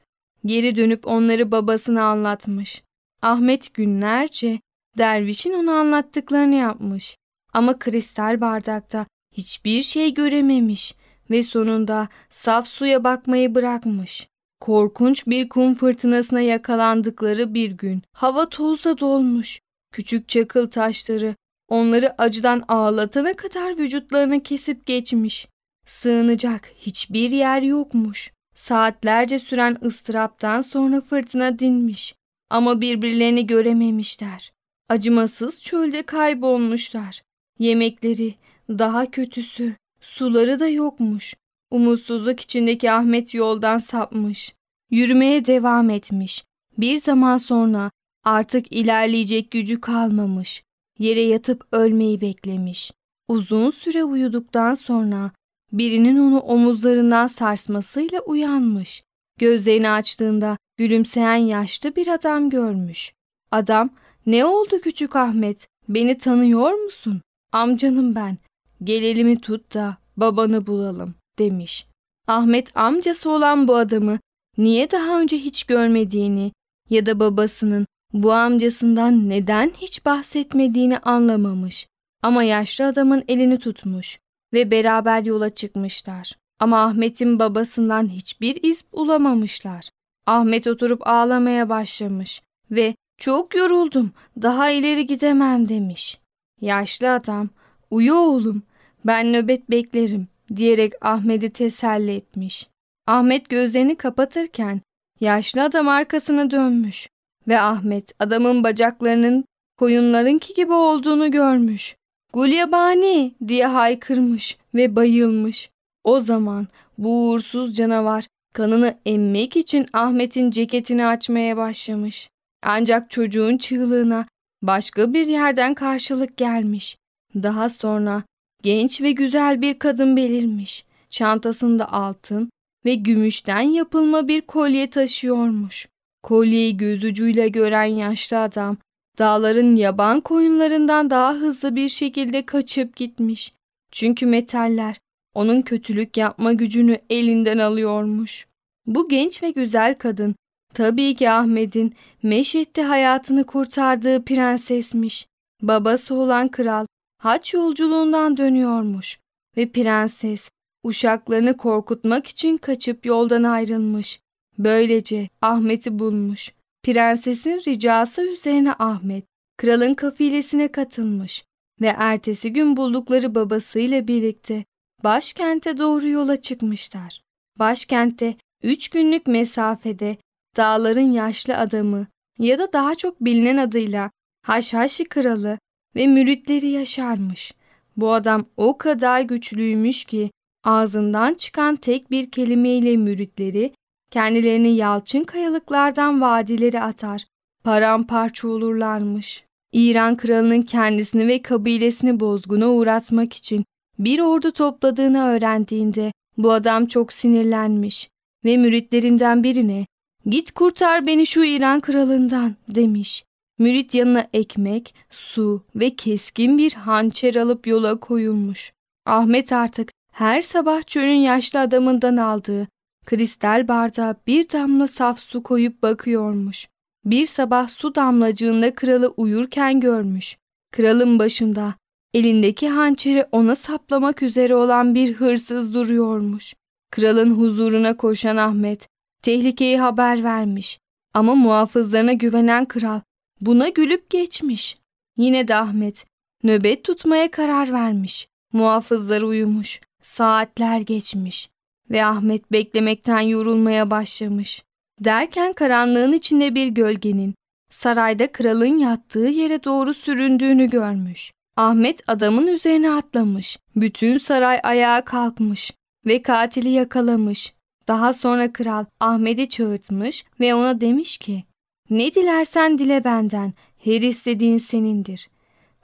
Geri 0.47 0.77
dönüp 0.77 1.07
onları 1.07 1.51
babasına 1.51 2.05
anlatmış. 2.05 2.83
Ahmet 3.23 3.75
günlerce 3.75 4.61
dervişin 4.99 5.53
ona 5.53 5.73
anlattıklarını 5.73 6.55
yapmış. 6.55 7.17
Ama 7.53 7.79
kristal 7.79 8.41
bardakta 8.41 9.07
hiçbir 9.33 9.83
şey 9.83 10.15
görememiş 10.15 10.95
ve 11.31 11.43
sonunda 11.43 12.09
saf 12.31 12.69
suya 12.69 13.05
bakmayı 13.05 13.55
bırakmış. 13.55 14.29
Korkunç 14.65 15.27
bir 15.27 15.49
kum 15.49 15.75
fırtınasına 15.75 16.41
yakalandıkları 16.41 17.55
bir 17.55 17.71
gün 17.71 18.03
hava 18.13 18.49
tozla 18.49 18.99
dolmuş. 18.99 19.61
Küçük 19.93 20.29
çakıl 20.29 20.71
taşları 20.71 21.35
onları 21.69 22.23
acıdan 22.23 22.65
ağlatana 22.69 23.37
kadar 23.37 23.79
vücutlarını 23.79 24.43
kesip 24.43 24.87
geçmiş. 24.87 25.49
Sığınacak 25.87 26.71
hiçbir 26.77 27.31
yer 27.31 27.63
yokmuş. 27.63 28.33
Saatlerce 28.55 29.39
süren 29.39 29.77
ıstıraptan 29.85 30.61
sonra 30.61 31.01
fırtına 31.01 31.59
dinmiş 31.59 32.15
ama 32.51 32.81
birbirlerini 32.81 33.47
görememişler. 33.47 34.53
Acımasız 34.89 35.63
çölde 35.63 36.03
kaybolmuşlar. 36.03 37.23
Yemekleri, 37.59 38.35
daha 38.69 39.11
kötüsü, 39.11 39.75
suları 40.01 40.61
da 40.61 40.69
yokmuş. 40.69 41.35
Umutsuzluk 41.75 42.41
içindeki 42.41 42.91
Ahmet 42.91 43.35
yoldan 43.35 43.79
sapmış. 43.79 44.55
Yürümeye 44.91 45.47
devam 45.47 45.91
etmiş. 45.91 46.45
Bir 46.79 46.97
zaman 46.97 47.39
sonra 47.39 47.91
artık 48.25 48.73
ilerleyecek 48.73 49.51
gücü 49.51 49.81
kalmamış. 49.81 50.63
Yere 50.99 51.21
yatıp 51.21 51.67
ölmeyi 51.73 52.21
beklemiş. 52.21 52.93
Uzun 53.29 53.71
süre 53.71 54.05
uyuduktan 54.05 54.75
sonra 54.75 55.31
birinin 55.73 56.19
onu 56.19 56.39
omuzlarından 56.39 57.27
sarsmasıyla 57.27 58.21
uyanmış. 58.21 59.03
Gözlerini 59.39 59.89
açtığında 59.89 60.57
gülümseyen 60.77 61.37
yaşlı 61.37 61.97
bir 61.97 62.09
adam 62.09 62.51
görmüş. 62.51 63.13
Adam, 63.51 63.91
ne 64.27 64.45
oldu 64.45 64.81
küçük 64.81 65.17
Ahmet? 65.17 65.69
Beni 65.89 66.19
tanıyor 66.19 66.73
musun? 66.73 67.23
Amcanım 67.53 68.15
ben. 68.15 68.39
Gel 68.85 69.03
elimi 69.03 69.41
tut 69.41 69.75
da 69.75 69.97
babanı 70.17 70.67
bulalım 70.67 71.15
demiş. 71.39 71.87
Ahmet 72.27 72.77
amcası 72.77 73.31
olan 73.31 73.69
bu 73.69 73.77
adamı 73.77 74.19
niye 74.59 74.91
daha 74.91 75.21
önce 75.21 75.39
hiç 75.39 75.65
görmediğini 75.65 76.53
ya 76.91 77.07
da 77.07 77.21
babasının 77.21 77.87
bu 78.13 78.33
amcasından 78.33 79.29
neden 79.29 79.73
hiç 79.77 80.05
bahsetmediğini 80.05 80.99
anlamamış. 80.99 81.87
Ama 82.23 82.43
yaşlı 82.43 82.87
adamın 82.87 83.25
elini 83.29 83.59
tutmuş 83.59 84.19
ve 84.53 84.71
beraber 84.71 85.25
yola 85.25 85.51
çıkmışlar. 85.51 86.33
Ama 86.61 86.83
Ahmet'in 86.83 87.39
babasından 87.39 88.09
hiçbir 88.09 88.63
iz 88.63 88.85
bulamamışlar. 88.93 89.91
Ahmet 90.27 90.67
oturup 90.67 91.07
ağlamaya 91.07 91.69
başlamış 91.69 92.43
ve 92.71 92.95
çok 93.19 93.55
yoruldum 93.55 94.13
daha 94.43 94.71
ileri 94.71 95.07
gidemem 95.07 95.69
demiş. 95.69 96.19
Yaşlı 96.61 97.13
adam 97.13 97.49
uyu 97.91 98.15
oğlum 98.15 98.63
ben 99.05 99.33
nöbet 99.33 99.71
beklerim 99.71 100.29
diyerek 100.57 100.93
Ahmet'i 101.01 101.51
teselli 101.51 102.15
etmiş. 102.15 102.69
Ahmet 103.07 103.49
gözlerini 103.49 103.97
kapatırken 103.97 104.81
yaşlı 105.21 105.63
adam 105.63 105.89
arkasına 105.89 106.51
dönmüş 106.51 107.09
ve 107.49 107.61
Ahmet 107.61 108.13
adamın 108.19 108.65
bacaklarının 108.65 109.45
koyunlarınki 109.79 110.55
gibi 110.55 110.73
olduğunu 110.73 111.31
görmüş. 111.31 111.97
Gulyabani 112.33 113.35
diye 113.49 113.67
haykırmış 113.67 114.59
ve 114.75 114.97
bayılmış. 114.97 115.71
O 116.05 116.21
zaman 116.21 116.69
bu 116.99 117.31
uğursuz 117.31 117.77
canavar 117.77 118.27
kanını 118.53 118.99
emmek 119.07 119.57
için 119.57 119.87
Ahmet'in 119.93 120.51
ceketini 120.51 121.07
açmaya 121.07 121.57
başlamış. 121.57 122.29
Ancak 122.63 123.11
çocuğun 123.11 123.59
çığlığına 123.59 124.27
başka 124.63 125.13
bir 125.13 125.27
yerden 125.27 125.75
karşılık 125.75 126.37
gelmiş. 126.37 126.97
Daha 127.35 127.69
sonra 127.71 128.23
genç 128.65 129.03
ve 129.03 129.13
güzel 129.13 129.61
bir 129.61 129.79
kadın 129.79 130.17
belirmiş. 130.17 130.85
Çantasında 131.11 131.93
altın 131.93 132.51
ve 132.85 132.95
gümüşten 132.95 133.61
yapılma 133.61 134.29
bir 134.29 134.41
kolye 134.41 134.91
taşıyormuş. 134.91 135.89
Kolyeyi 136.23 136.77
göz 136.77 137.05
ucuyla 137.05 137.47
gören 137.47 137.85
yaşlı 137.85 138.39
adam 138.39 138.77
dağların 139.19 139.77
yaban 139.77 140.21
koyunlarından 140.21 141.11
daha 141.11 141.35
hızlı 141.35 141.77
bir 141.77 141.89
şekilde 141.89 142.47
kaçıp 142.47 142.97
gitmiş. 142.97 143.53
Çünkü 143.93 144.27
metaller 144.27 144.97
onun 145.35 145.63
kötülük 145.63 146.17
yapma 146.17 146.53
gücünü 146.53 146.99
elinden 147.11 147.59
alıyormuş. 147.59 148.47
Bu 148.87 149.09
genç 149.09 149.43
ve 149.43 149.51
güzel 149.51 149.95
kadın 149.95 150.35
tabii 150.75 151.15
ki 151.15 151.31
Ahmet'in 151.31 151.95
meşette 152.23 152.83
hayatını 152.83 153.45
kurtardığı 153.45 154.25
prensesmiş. 154.25 155.27
Babası 155.63 156.15
olan 156.15 156.49
kral 156.49 156.87
haç 157.25 157.55
yolculuğundan 157.55 158.37
dönüyormuş 158.37 159.19
ve 159.57 159.69
prenses 159.69 160.51
uşaklarını 160.85 161.57
korkutmak 161.57 162.27
için 162.27 162.57
kaçıp 162.57 163.07
yoldan 163.07 163.43
ayrılmış. 163.43 164.21
Böylece 164.59 165.29
Ahmet'i 165.43 165.99
bulmuş. 165.99 166.53
Prensesin 166.83 167.63
ricası 167.67 168.23
üzerine 168.23 168.73
Ahmet 168.73 169.25
kralın 169.57 169.95
kafilesine 169.95 170.73
katılmış 170.73 171.45
ve 171.81 171.95
ertesi 171.99 172.53
gün 172.53 172.77
buldukları 172.77 173.35
babasıyla 173.35 174.09
birlikte 174.09 174.65
başkente 175.05 175.79
doğru 175.79 176.09
yola 176.09 176.41
çıkmışlar. 176.41 177.23
Başkentte 177.59 178.37
üç 178.63 178.89
günlük 178.89 179.27
mesafede 179.27 180.17
dağların 180.57 181.13
yaşlı 181.13 181.57
adamı 181.57 182.07
ya 182.39 182.59
da 182.59 182.73
daha 182.73 182.95
çok 182.95 183.21
bilinen 183.21 183.57
adıyla 183.57 184.11
Haşhaşi 184.43 185.05
kralı 185.05 185.59
ve 185.97 186.07
müritleri 186.07 186.69
yaşarmış. 186.69 187.53
Bu 187.97 188.13
adam 188.13 188.47
o 188.57 188.79
kadar 188.79 189.21
güçlüymüş 189.21 190.05
ki 190.05 190.31
ağzından 190.65 191.35
çıkan 191.35 191.77
tek 191.77 192.11
bir 192.11 192.31
kelimeyle 192.31 192.97
müritleri 192.97 193.73
kendilerini 194.11 194.77
yalçın 194.77 195.25
kayalıklardan 195.25 196.21
vadileri 196.21 196.81
atar, 196.81 197.25
paramparça 197.65 198.49
olurlarmış. 198.49 199.45
İran 199.73 200.17
kralının 200.17 200.63
kendisini 200.63 201.27
ve 201.27 201.43
kabilesini 201.43 202.21
bozguna 202.21 202.69
uğratmak 202.69 203.33
için 203.33 203.65
bir 203.99 204.21
ordu 204.21 204.51
topladığını 204.51 205.25
öğrendiğinde 205.25 206.13
bu 206.39 206.53
adam 206.53 206.87
çok 206.87 207.13
sinirlenmiş 207.13 208.09
ve 208.45 208.57
müritlerinden 208.57 209.45
birine 209.45 209.87
''Git 210.27 210.51
kurtar 210.51 211.07
beni 211.07 211.27
şu 211.27 211.45
İran 211.45 211.81
kralından'' 211.81 212.57
demiş. 212.69 213.25
Mürit 213.59 213.95
yanına 213.95 214.27
ekmek, 214.33 214.95
su 215.11 215.65
ve 215.75 215.97
keskin 215.97 216.59
bir 216.59 216.73
hançer 216.73 217.35
alıp 217.35 217.67
yola 217.67 218.01
koyulmuş. 218.01 218.73
Ahmet 219.07 219.53
artık 219.53 219.91
her 220.13 220.41
sabah 220.41 220.83
çölün 220.83 221.15
yaşlı 221.15 221.61
adamından 221.61 222.17
aldığı 222.17 222.69
kristal 223.07 223.69
bardağa 223.69 224.15
bir 224.27 224.51
damla 224.53 224.89
saf 224.89 225.19
su 225.19 225.43
koyup 225.43 225.83
bakıyormuş. 225.83 226.69
Bir 227.05 227.27
sabah 227.27 227.69
su 227.69 227.95
damlacığında 227.95 228.75
kralı 228.75 229.15
uyurken 229.17 229.81
görmüş. 229.81 230.37
Kralın 230.73 231.19
başında 231.19 231.75
elindeki 232.15 232.69
hançeri 232.69 233.27
ona 233.33 233.55
saplamak 233.55 234.23
üzere 234.23 234.55
olan 234.55 234.95
bir 234.95 235.15
hırsız 235.15 235.75
duruyormuş. 235.75 236.55
Kralın 236.91 237.31
huzuruna 237.31 237.97
koşan 237.97 238.37
Ahmet 238.37 238.89
tehlikeyi 239.23 239.79
haber 239.79 240.25
vermiş. 240.25 240.79
Ama 241.15 241.35
muhafızlarına 241.35 242.13
güvenen 242.13 242.65
kral 242.65 243.01
buna 243.47 243.69
gülüp 243.69 244.11
geçmiş. 244.11 244.77
Yine 245.17 245.49
de 245.49 245.55
Ahmet 245.55 246.07
nöbet 246.43 246.85
tutmaya 246.85 247.31
karar 247.31 247.73
vermiş. 247.73 248.29
Muhafızlar 248.53 249.23
uyumuş. 249.23 249.81
Saatler 250.01 250.81
geçmiş 250.81 251.49
ve 251.91 252.05
Ahmet 252.05 252.53
beklemekten 252.53 253.21
yorulmaya 253.21 253.91
başlamış. 253.91 254.63
Derken 255.01 255.53
karanlığın 255.53 256.13
içinde 256.13 256.55
bir 256.55 256.67
gölgenin 256.67 257.35
sarayda 257.71 258.33
kralın 258.33 258.79
yattığı 258.79 259.27
yere 259.27 259.65
doğru 259.65 259.95
süründüğünü 259.95 260.71
görmüş. 260.71 261.33
Ahmet 261.57 262.03
adamın 262.07 262.47
üzerine 262.47 262.91
atlamış. 262.91 263.59
Bütün 263.77 264.19
saray 264.19 264.61
ayağa 264.63 265.05
kalkmış 265.05 265.73
ve 266.07 266.23
katili 266.23 266.69
yakalamış. 266.69 267.55
Daha 267.89 268.13
sonra 268.13 268.53
kral 268.53 268.85
Ahmet'i 269.01 269.49
çağırtmış 269.49 270.25
ve 270.41 270.55
ona 270.55 270.81
demiş 270.81 271.19
ki 271.19 271.45
ne 271.91 272.15
dilersen 272.15 272.79
dile 272.79 273.05
benden, 273.05 273.53
her 273.85 274.03
istediğin 274.03 274.59
senindir. 274.59 275.29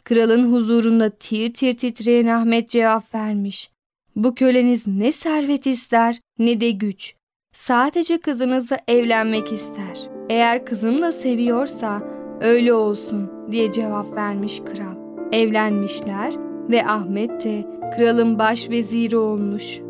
Kralın 0.05 0.53
huzurunda 0.53 1.11
tir 1.11 1.55
tir 1.55 1.73
titreyen 1.77 2.27
Ahmet 2.27 2.69
cevap 2.69 3.15
vermiş. 3.15 3.71
Bu 4.17 4.35
köleniz 4.35 4.87
ne 4.87 5.13
servet 5.13 5.67
ister 5.67 6.21
ne 6.39 6.61
de 6.61 6.71
güç. 6.71 7.15
Sadece 7.55 8.19
kızınızla 8.19 8.79
evlenmek 8.89 9.53
ister. 9.53 10.11
Eğer 10.29 10.67
kızım 10.67 11.03
da 11.03 11.13
seviyorsa 11.13 12.03
öyle 12.41 12.73
olsun 12.73 13.31
diye 13.51 13.73
cevap 13.73 14.17
vermiş 14.17 14.61
kral. 14.61 14.97
Evlenmişler 15.33 16.35
ve 16.71 16.87
Ahmet 16.87 17.45
de 17.45 17.67
kralın 17.97 18.39
baş 18.39 18.71
veziri 18.71 19.17
olmuş. 19.17 19.81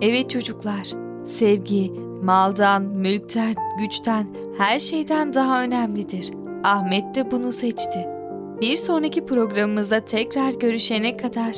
Evet 0.00 0.30
çocuklar, 0.30 0.88
sevgi 1.24 2.07
maldan, 2.22 2.82
mülkten, 2.82 3.54
güçten, 3.78 4.26
her 4.58 4.78
şeyden 4.78 5.34
daha 5.34 5.62
önemlidir. 5.62 6.30
Ahmet 6.64 7.14
de 7.14 7.30
bunu 7.30 7.52
seçti. 7.52 8.08
Bir 8.60 8.76
sonraki 8.76 9.26
programımızda 9.26 10.00
tekrar 10.00 10.52
görüşene 10.52 11.16
kadar 11.16 11.52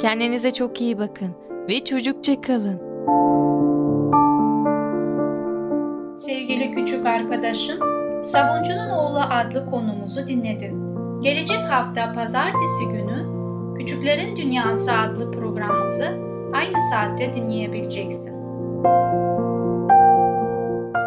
kendinize 0.00 0.50
çok 0.50 0.80
iyi 0.80 0.98
bakın 0.98 1.30
ve 1.68 1.84
çocukça 1.84 2.40
kalın. 2.40 2.80
Sevgili 6.18 6.72
küçük 6.72 7.06
arkadaşım, 7.06 7.78
Sabuncunun 8.22 8.90
Oğlu 8.90 9.20
adlı 9.30 9.70
konumuzu 9.70 10.26
dinledin. 10.26 10.90
Gelecek 11.20 11.58
hafta 11.58 12.12
pazartesi 12.12 12.84
günü 12.92 13.40
Küçüklerin 13.78 14.36
Dünyası 14.36 14.92
adlı 14.92 15.30
programımızı 15.30 16.04
aynı 16.52 16.76
saatte 16.90 17.34
dinleyebileceksin. 17.34 18.40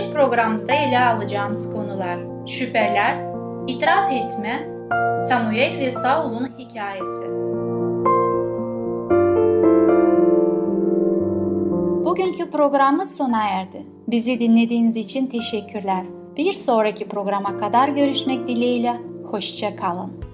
gelecek 0.00 0.14
programımızda 0.14 0.72
ele 0.72 1.00
alacağımız 1.00 1.72
konular 1.72 2.18
şüpheler, 2.46 3.16
itiraf 3.66 4.12
etme, 4.12 4.68
Samuel 5.22 5.78
ve 5.78 5.90
Saul'un 5.90 6.48
hikayesi. 6.58 7.28
Bugünkü 12.04 12.50
programımız 12.50 13.16
sona 13.16 13.48
erdi. 13.48 13.86
Bizi 14.08 14.40
dinlediğiniz 14.40 14.96
için 14.96 15.26
teşekkürler. 15.26 16.04
Bir 16.36 16.52
sonraki 16.52 17.08
programa 17.08 17.56
kadar 17.56 17.88
görüşmek 17.88 18.48
dileğiyle. 18.48 19.00
Hoşça 19.30 19.76
kalın. 19.76 20.29